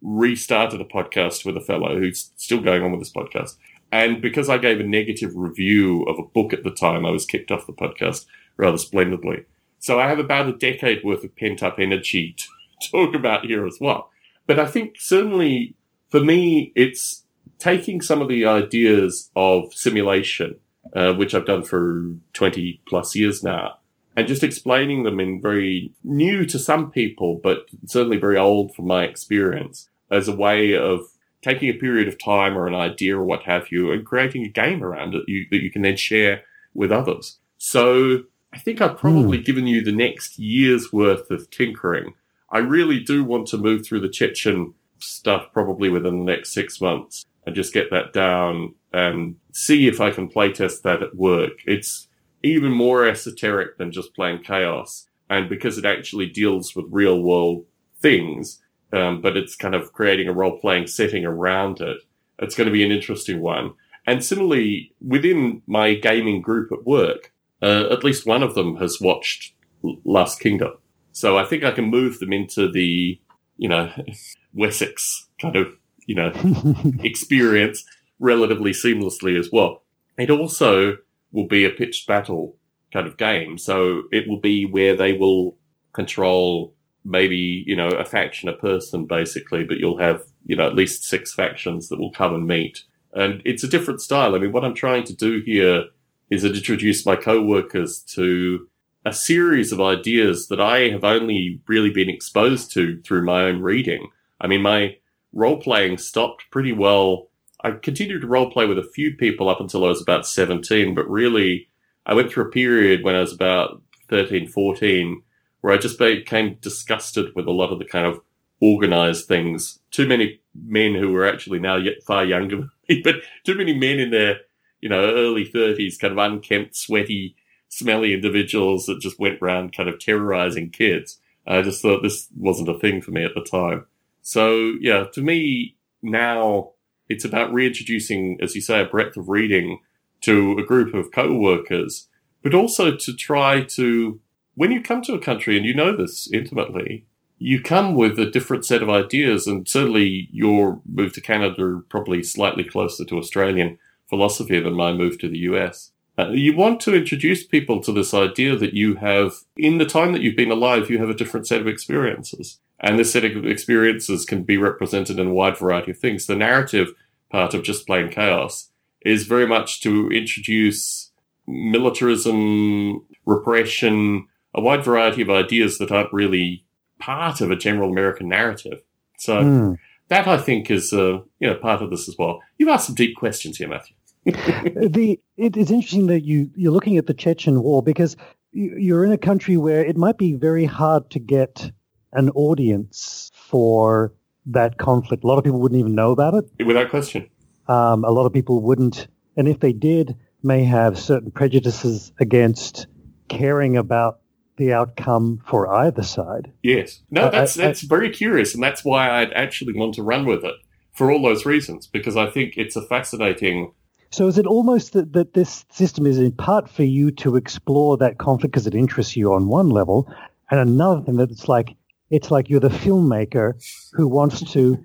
restarted 0.00 0.80
a 0.80 0.84
podcast 0.84 1.44
with 1.44 1.56
a 1.56 1.60
fellow 1.60 1.98
who's 1.98 2.30
still 2.36 2.60
going 2.60 2.82
on 2.82 2.90
with 2.92 3.00
this 3.00 3.12
podcast. 3.12 3.56
And 3.90 4.20
because 4.20 4.48
I 4.48 4.58
gave 4.58 4.80
a 4.80 4.84
negative 4.84 5.32
review 5.34 6.02
of 6.04 6.18
a 6.18 6.28
book 6.28 6.52
at 6.52 6.62
the 6.62 6.70
time, 6.70 7.06
I 7.06 7.10
was 7.10 7.24
kicked 7.24 7.50
off 7.50 7.66
the 7.66 7.72
podcast 7.72 8.26
rather 8.56 8.78
splendidly. 8.78 9.44
So 9.78 9.98
I 9.98 10.08
have 10.08 10.18
about 10.18 10.48
a 10.48 10.52
decade 10.52 11.04
worth 11.04 11.24
of 11.24 11.36
pent 11.36 11.62
up 11.62 11.78
energy 11.78 12.34
to 12.36 12.90
talk 12.90 13.14
about 13.14 13.46
here 13.46 13.66
as 13.66 13.78
well. 13.80 14.10
But 14.46 14.58
I 14.58 14.66
think 14.66 14.96
certainly 14.98 15.74
for 16.10 16.20
me, 16.20 16.72
it's 16.74 17.24
taking 17.58 18.00
some 18.00 18.22
of 18.22 18.28
the 18.28 18.46
ideas 18.46 19.30
of 19.36 19.72
simulation, 19.74 20.56
uh, 20.94 21.12
which 21.14 21.34
I've 21.34 21.46
done 21.46 21.62
for 21.62 22.14
20 22.32 22.80
plus 22.86 23.14
years 23.14 23.42
now, 23.42 23.78
and 24.16 24.28
just 24.28 24.42
explaining 24.42 25.02
them 25.02 25.20
in 25.20 25.40
very 25.40 25.92
new 26.04 26.46
to 26.46 26.58
some 26.58 26.90
people, 26.90 27.40
but 27.42 27.66
certainly 27.86 28.16
very 28.16 28.38
old 28.38 28.74
from 28.74 28.86
my 28.86 29.04
experience, 29.04 29.88
as 30.10 30.28
a 30.28 30.34
way 30.34 30.74
of 30.74 31.00
taking 31.42 31.68
a 31.68 31.74
period 31.74 32.08
of 32.08 32.22
time 32.22 32.56
or 32.56 32.66
an 32.66 32.74
idea 32.74 33.16
or 33.16 33.24
what 33.24 33.44
have 33.44 33.70
you, 33.70 33.92
and 33.92 34.04
creating 34.04 34.44
a 34.44 34.48
game 34.48 34.82
around 34.82 35.14
it 35.14 35.22
you, 35.28 35.46
that 35.50 35.62
you 35.62 35.70
can 35.70 35.82
then 35.82 35.96
share 35.96 36.42
with 36.74 36.92
others. 36.92 37.38
So 37.58 38.24
I 38.52 38.58
think 38.58 38.80
I've 38.80 38.96
probably 38.96 39.38
hmm. 39.38 39.44
given 39.44 39.66
you 39.66 39.82
the 39.82 39.92
next 39.92 40.38
year's 40.38 40.92
worth 40.92 41.30
of 41.30 41.50
tinkering. 41.50 42.14
I 42.50 42.58
really 42.58 43.00
do 43.00 43.24
want 43.24 43.46
to 43.48 43.58
move 43.58 43.84
through 43.84 44.00
the 44.00 44.08
Chechen 44.08 44.74
stuff 44.98 45.46
probably 45.52 45.88
within 45.90 46.18
the 46.18 46.32
next 46.32 46.52
six 46.52 46.80
months 46.80 47.24
and 47.46 47.54
just 47.54 47.74
get 47.74 47.90
that 47.90 48.12
down 48.12 48.74
and 48.92 49.36
see 49.52 49.86
if 49.86 50.00
I 50.00 50.10
can 50.10 50.28
playtest 50.28 50.82
that 50.82 51.02
at 51.02 51.14
work. 51.14 51.52
It's 51.66 52.08
even 52.42 52.72
more 52.72 53.06
esoteric 53.06 53.76
than 53.78 53.92
just 53.92 54.14
playing 54.14 54.42
chaos. 54.42 55.08
And 55.30 55.48
because 55.48 55.76
it 55.76 55.84
actually 55.84 56.26
deals 56.26 56.74
with 56.74 56.86
real 56.90 57.22
world 57.22 57.66
things, 58.00 58.60
um, 58.92 59.20
but 59.20 59.36
it's 59.36 59.56
kind 59.56 59.74
of 59.74 59.92
creating 59.92 60.28
a 60.28 60.32
role 60.32 60.58
playing 60.58 60.86
setting 60.86 61.24
around 61.24 61.80
it, 61.80 61.98
it's 62.38 62.54
going 62.54 62.66
to 62.66 62.72
be 62.72 62.84
an 62.84 62.92
interesting 62.92 63.40
one. 63.40 63.74
And 64.06 64.24
similarly, 64.24 64.92
within 65.06 65.62
my 65.66 65.94
gaming 65.94 66.40
group 66.40 66.72
at 66.72 66.86
work, 66.86 67.32
uh, 67.62 67.88
at 67.90 68.04
least 68.04 68.26
one 68.26 68.42
of 68.42 68.54
them 68.54 68.76
has 68.76 69.00
watched 69.00 69.52
Last 69.82 70.40
Kingdom. 70.40 70.74
So 71.12 71.36
I 71.36 71.44
think 71.44 71.64
I 71.64 71.72
can 71.72 71.86
move 71.86 72.18
them 72.18 72.32
into 72.32 72.70
the, 72.70 73.20
you 73.56 73.68
know, 73.68 73.90
Wessex 74.54 75.28
kind 75.40 75.56
of, 75.56 75.68
you 76.06 76.14
know, 76.14 76.32
experience 77.00 77.84
relatively 78.18 78.70
seamlessly 78.70 79.38
as 79.38 79.50
well. 79.52 79.82
It 80.16 80.30
also 80.30 80.96
will 81.32 81.46
be 81.46 81.64
a 81.64 81.70
pitched 81.70 82.06
battle 82.06 82.56
kind 82.92 83.06
of 83.06 83.16
game. 83.16 83.58
So 83.58 84.04
it 84.10 84.26
will 84.26 84.40
be 84.40 84.64
where 84.64 84.96
they 84.96 85.12
will 85.12 85.56
control 85.92 86.74
maybe, 87.08 87.64
you 87.66 87.74
know, 87.74 87.88
a 87.88 88.04
faction, 88.04 88.48
a 88.48 88.52
person 88.52 89.06
basically, 89.06 89.64
but 89.64 89.78
you'll 89.78 89.98
have, 89.98 90.22
you 90.44 90.54
know, 90.54 90.66
at 90.66 90.74
least 90.74 91.04
six 91.04 91.32
factions 91.32 91.88
that 91.88 91.98
will 91.98 92.12
come 92.12 92.34
and 92.34 92.46
meet. 92.46 92.84
And 93.14 93.40
it's 93.44 93.64
a 93.64 93.68
different 93.68 94.00
style. 94.00 94.34
I 94.34 94.38
mean, 94.38 94.52
what 94.52 94.64
I'm 94.64 94.74
trying 94.74 95.04
to 95.04 95.16
do 95.16 95.40
here 95.44 95.84
is 96.30 96.42
to 96.42 96.52
introduce 96.52 97.06
my 97.06 97.16
co-workers 97.16 98.00
to 98.14 98.68
a 99.04 99.12
series 99.12 99.72
of 99.72 99.80
ideas 99.80 100.48
that 100.48 100.60
I 100.60 100.90
have 100.90 101.04
only 101.04 101.60
really 101.66 101.90
been 101.90 102.10
exposed 102.10 102.70
to 102.74 103.00
through 103.00 103.24
my 103.24 103.44
own 103.44 103.62
reading. 103.62 104.10
I 104.40 104.46
mean, 104.46 104.60
my 104.60 104.98
role 105.32 105.60
playing 105.60 105.98
stopped 105.98 106.44
pretty 106.50 106.72
well. 106.72 107.30
I 107.64 107.70
continued 107.70 108.20
to 108.20 108.26
role 108.26 108.50
play 108.50 108.66
with 108.66 108.78
a 108.78 108.90
few 108.94 109.16
people 109.16 109.48
up 109.48 109.60
until 109.60 109.84
I 109.84 109.88
was 109.88 110.02
about 110.02 110.26
17, 110.26 110.94
but 110.94 111.08
really 111.08 111.68
I 112.04 112.14
went 112.14 112.30
through 112.30 112.44
a 112.44 112.50
period 112.50 113.02
when 113.02 113.14
I 113.14 113.20
was 113.20 113.32
about 113.32 113.82
13, 114.10 114.48
14, 114.48 115.22
where 115.60 115.72
I 115.72 115.78
just 115.78 115.98
became 115.98 116.58
disgusted 116.60 117.34
with 117.34 117.46
a 117.46 117.52
lot 117.52 117.72
of 117.72 117.78
the 117.78 117.84
kind 117.84 118.06
of 118.06 118.20
organized 118.60 119.26
things. 119.26 119.80
Too 119.90 120.06
many 120.06 120.40
men 120.54 120.94
who 120.94 121.12
were 121.12 121.26
actually 121.26 121.58
now 121.58 121.76
yet 121.76 122.02
far 122.06 122.24
younger 122.24 122.56
than 122.56 122.70
me, 122.88 123.00
but 123.04 123.16
too 123.44 123.56
many 123.56 123.74
men 123.76 123.98
in 123.98 124.10
their, 124.10 124.40
you 124.80 124.88
know, 124.88 125.00
early 125.00 125.44
30s, 125.44 125.98
kind 125.98 126.12
of 126.12 126.18
unkempt, 126.18 126.76
sweaty, 126.76 127.36
smelly 127.68 128.14
individuals 128.14 128.86
that 128.86 129.00
just 129.00 129.18
went 129.18 129.38
around 129.42 129.76
kind 129.76 129.88
of 129.88 129.98
terrorizing 129.98 130.70
kids. 130.70 131.20
I 131.46 131.62
just 131.62 131.80
thought 131.80 132.02
this 132.02 132.28
wasn't 132.36 132.68
a 132.68 132.78
thing 132.78 133.00
for 133.00 133.10
me 133.10 133.24
at 133.24 133.34
the 133.34 133.42
time. 133.42 133.86
So 134.22 134.74
yeah, 134.80 135.04
to 135.14 135.22
me 135.22 135.76
now 136.02 136.72
it's 137.08 137.24
about 137.24 137.52
reintroducing, 137.52 138.38
as 138.40 138.54
you 138.54 138.60
say, 138.60 138.80
a 138.80 138.84
breadth 138.84 139.16
of 139.16 139.28
reading 139.28 139.80
to 140.22 140.58
a 140.58 140.64
group 140.64 140.94
of 140.94 141.10
co-workers, 141.12 142.08
but 142.42 142.54
also 142.54 142.94
to 142.94 143.16
try 143.16 143.62
to, 143.62 144.20
when 144.58 144.72
you 144.72 144.82
come 144.82 145.00
to 145.02 145.14
a 145.14 145.20
country 145.20 145.56
and 145.56 145.64
you 145.64 145.72
know 145.72 145.96
this 145.96 146.28
intimately, 146.32 147.04
you 147.38 147.62
come 147.62 147.94
with 147.94 148.18
a 148.18 148.28
different 148.28 148.66
set 148.66 148.82
of 148.82 148.90
ideas, 148.90 149.46
and 149.46 149.68
certainly 149.68 150.28
your 150.32 150.80
move 150.84 151.12
to 151.12 151.20
Canada 151.20 151.80
probably 151.88 152.24
slightly 152.24 152.64
closer 152.64 153.04
to 153.04 153.18
Australian 153.18 153.78
philosophy 154.08 154.58
than 154.58 154.74
my 154.74 154.92
move 154.92 155.16
to 155.20 155.28
the 155.28 155.38
US. 155.50 155.92
Uh, 156.18 156.30
you 156.30 156.56
want 156.56 156.80
to 156.80 156.96
introduce 156.96 157.46
people 157.46 157.80
to 157.80 157.92
this 157.92 158.12
idea 158.12 158.56
that 158.56 158.74
you 158.74 158.96
have, 158.96 159.34
in 159.56 159.78
the 159.78 159.86
time 159.86 160.10
that 160.10 160.22
you've 160.22 160.36
been 160.36 160.50
alive, 160.50 160.90
you 160.90 160.98
have 160.98 161.10
a 161.10 161.14
different 161.14 161.46
set 161.46 161.60
of 161.60 161.68
experiences. 161.68 162.58
And 162.80 162.98
this 162.98 163.12
set 163.12 163.24
of 163.24 163.46
experiences 163.46 164.24
can 164.24 164.42
be 164.42 164.56
represented 164.56 165.20
in 165.20 165.28
a 165.28 165.32
wide 165.32 165.56
variety 165.56 165.92
of 165.92 165.98
things. 165.98 166.26
The 166.26 166.34
narrative 166.34 166.94
part 167.30 167.54
of 167.54 167.62
just 167.62 167.86
plain 167.86 168.08
chaos 168.08 168.70
is 169.02 169.28
very 169.28 169.46
much 169.46 169.80
to 169.82 170.10
introduce 170.10 171.12
militarism, 171.46 173.06
repression, 173.24 174.26
a 174.54 174.60
wide 174.60 174.84
variety 174.84 175.22
of 175.22 175.30
ideas 175.30 175.78
that 175.78 175.92
aren't 175.92 176.12
really 176.12 176.64
part 176.98 177.40
of 177.40 177.50
a 177.50 177.56
general 177.56 177.90
American 177.90 178.28
narrative. 178.28 178.82
So 179.18 179.42
Hmm. 179.42 179.72
that 180.08 180.26
I 180.26 180.38
think 180.38 180.70
is, 180.70 180.92
uh, 180.92 181.20
you 181.38 181.48
know, 181.48 181.54
part 181.56 181.82
of 181.82 181.90
this 181.90 182.08
as 182.08 182.16
well. 182.18 182.40
You've 182.58 182.68
asked 182.68 182.86
some 182.86 182.94
deep 182.94 183.16
questions 183.16 183.58
here, 183.58 183.68
Matthew. 183.68 183.94
the 184.26 185.18
it's 185.36 185.70
interesting 185.70 186.06
that 186.08 186.24
you 186.24 186.50
you're 186.54 186.72
looking 186.72 186.96
at 186.98 187.06
the 187.06 187.14
Chechen 187.14 187.62
war 187.62 187.82
because 187.82 188.16
you, 188.52 188.76
you're 188.76 189.04
in 189.04 189.12
a 189.12 189.18
country 189.18 189.56
where 189.56 189.84
it 189.84 189.96
might 189.96 190.18
be 190.18 190.34
very 190.34 190.64
hard 190.64 191.10
to 191.10 191.18
get 191.18 191.70
an 192.12 192.30
audience 192.30 193.30
for 193.34 194.12
that 194.46 194.78
conflict. 194.78 195.24
A 195.24 195.26
lot 195.26 195.38
of 195.38 195.44
people 195.44 195.60
wouldn't 195.60 195.78
even 195.78 195.94
know 195.94 196.10
about 196.10 196.34
it. 196.34 196.66
Without 196.66 196.90
question. 196.90 197.28
Um, 197.68 198.04
a 198.04 198.10
lot 198.10 198.24
of 198.24 198.32
people 198.32 198.60
wouldn't, 198.62 199.08
and 199.36 199.46
if 199.46 199.60
they 199.60 199.72
did, 199.72 200.16
may 200.42 200.64
have 200.64 200.98
certain 200.98 201.30
prejudices 201.30 202.12
against 202.18 202.86
caring 203.28 203.76
about 203.76 204.20
the 204.58 204.72
outcome 204.74 205.40
for 205.46 205.72
either 205.72 206.02
side. 206.02 206.52
Yes. 206.62 207.00
No, 207.10 207.22
Uh, 207.22 207.30
that's 207.30 207.58
I- 207.58 207.62
I- 207.62 207.66
that's 207.66 207.80
very 207.82 208.10
curious, 208.10 208.54
and 208.54 208.62
that's 208.62 208.84
why 208.84 209.10
I'd 209.10 209.32
actually 209.32 209.72
want 209.72 209.94
to 209.94 210.02
run 210.02 210.26
with 210.26 210.44
it 210.44 210.54
for 210.92 211.10
all 211.10 211.22
those 211.22 211.46
reasons 211.46 211.86
because 211.86 212.16
I 212.16 212.26
think 212.28 212.54
it's 212.56 212.76
a 212.76 212.82
fascinating. 212.82 213.72
So 214.10 214.26
is 214.26 214.36
it 214.38 214.46
almost 214.46 214.92
that, 214.94 215.12
that 215.12 215.34
this 215.34 215.64
system 215.70 216.06
is 216.06 216.18
in 216.18 216.32
part 216.32 216.68
for 216.68 216.82
you 216.82 217.10
to 217.12 217.36
explore 217.36 217.96
that 217.98 218.18
conflict 218.18 218.52
because 218.52 218.66
it 218.66 218.74
interests 218.74 219.16
you 219.16 219.32
on 219.32 219.48
one 219.48 219.70
level, 219.70 220.06
and 220.50 220.60
another 220.60 221.00
thing 221.02 221.16
that 221.16 221.30
it's 221.30 221.48
like 221.48 221.74
it's 222.10 222.30
like 222.30 222.48
you're 222.48 222.60
the 222.60 222.68
filmmaker 222.68 223.52
who 223.92 224.08
wants 224.08 224.40
to 224.52 224.82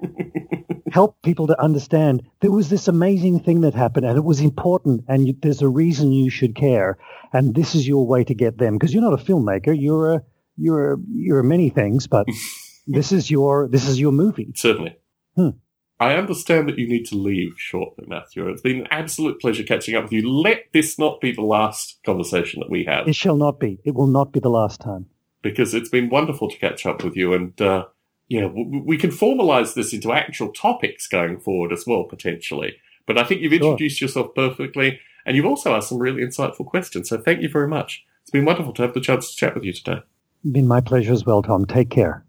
help 0.91 1.19
people 1.23 1.47
to 1.47 1.59
understand 1.61 2.21
there 2.41 2.51
was 2.51 2.69
this 2.69 2.87
amazing 2.87 3.39
thing 3.39 3.61
that 3.61 3.73
happened 3.73 4.05
and 4.05 4.17
it 4.17 4.23
was 4.23 4.39
important 4.39 5.03
and 5.07 5.27
you, 5.27 5.35
there's 5.41 5.61
a 5.61 5.67
reason 5.67 6.11
you 6.11 6.29
should 6.29 6.55
care 6.55 6.97
and 7.33 7.55
this 7.55 7.73
is 7.73 7.87
your 7.87 8.05
way 8.05 8.23
to 8.23 8.35
get 8.35 8.59
them 8.59 8.75
because 8.75 8.93
you're 8.93 9.01
not 9.03 9.19
a 9.19 9.23
filmmaker 9.23 9.75
you're 9.79 10.13
a 10.13 10.23
you're 10.55 10.93
a, 10.93 10.97
you're 11.11 11.39
a 11.39 11.43
many 11.43 11.69
things 11.69 12.05
but 12.05 12.27
this 12.87 13.11
is 13.11 13.31
your 13.31 13.67
this 13.69 13.87
is 13.87 13.99
your 13.99 14.11
movie 14.11 14.51
Certainly. 14.55 14.95
Hmm. 15.35 15.49
I 15.99 16.15
understand 16.15 16.67
that 16.67 16.77
you 16.77 16.87
need 16.87 17.05
to 17.05 17.15
leave 17.15 17.53
shortly, 17.55 18.03
Matthew. 18.07 18.49
It's 18.49 18.61
been 18.61 18.81
an 18.81 18.87
absolute 18.91 19.39
pleasure 19.39 19.63
catching 19.63 19.95
up 19.95 20.03
with 20.03 20.11
you. 20.11 20.29
Let 20.29 20.65
this 20.73 20.99
not 20.99 21.21
be 21.21 21.31
the 21.31 21.43
last 21.43 21.99
conversation 22.05 22.59
that 22.59 22.69
we 22.69 22.83
have. 22.85 23.07
it 23.07 23.15
shall 23.15 23.37
not 23.37 23.59
be 23.59 23.79
it 23.85 23.95
will 23.95 24.07
not 24.07 24.33
be 24.33 24.39
the 24.39 24.49
last 24.49 24.81
time 24.81 25.05
because 25.43 25.75
it's 25.75 25.89
been 25.89 26.09
wonderful 26.09 26.49
to 26.49 26.57
catch 26.57 26.85
up 26.87 27.03
with 27.03 27.15
you. 27.15 27.33
And 27.33 27.61
uh, 27.61 27.85
yeah, 28.29 28.47
we 28.47 28.97
can 28.97 29.11
formalize 29.11 29.75
this 29.75 29.93
into 29.93 30.11
actual 30.11 30.51
topics 30.51 31.07
going 31.07 31.39
forward 31.39 31.71
as 31.71 31.85
well, 31.85 32.05
potentially. 32.05 32.77
But 33.05 33.19
I 33.19 33.23
think 33.23 33.41
you've 33.41 33.53
introduced 33.53 33.99
sure. 33.99 34.07
yourself 34.07 34.33
perfectly, 34.33 34.99
and 35.25 35.35
you've 35.35 35.45
also 35.45 35.75
asked 35.75 35.89
some 35.89 35.99
really 35.99 36.23
insightful 36.23 36.65
questions. 36.65 37.09
So 37.09 37.19
thank 37.19 37.41
you 37.41 37.49
very 37.49 37.67
much. 37.67 38.03
It's 38.21 38.31
been 38.31 38.45
wonderful 38.45 38.73
to 38.73 38.81
have 38.81 38.93
the 38.93 39.01
chance 39.01 39.29
to 39.29 39.35
chat 39.35 39.53
with 39.53 39.65
you 39.65 39.73
today. 39.73 39.99
It's 40.43 40.51
Been 40.51 40.67
my 40.67 40.81
pleasure 40.81 41.13
as 41.13 41.25
well, 41.25 41.41
Tom. 41.41 41.65
Take 41.65 41.89
care. 41.89 42.22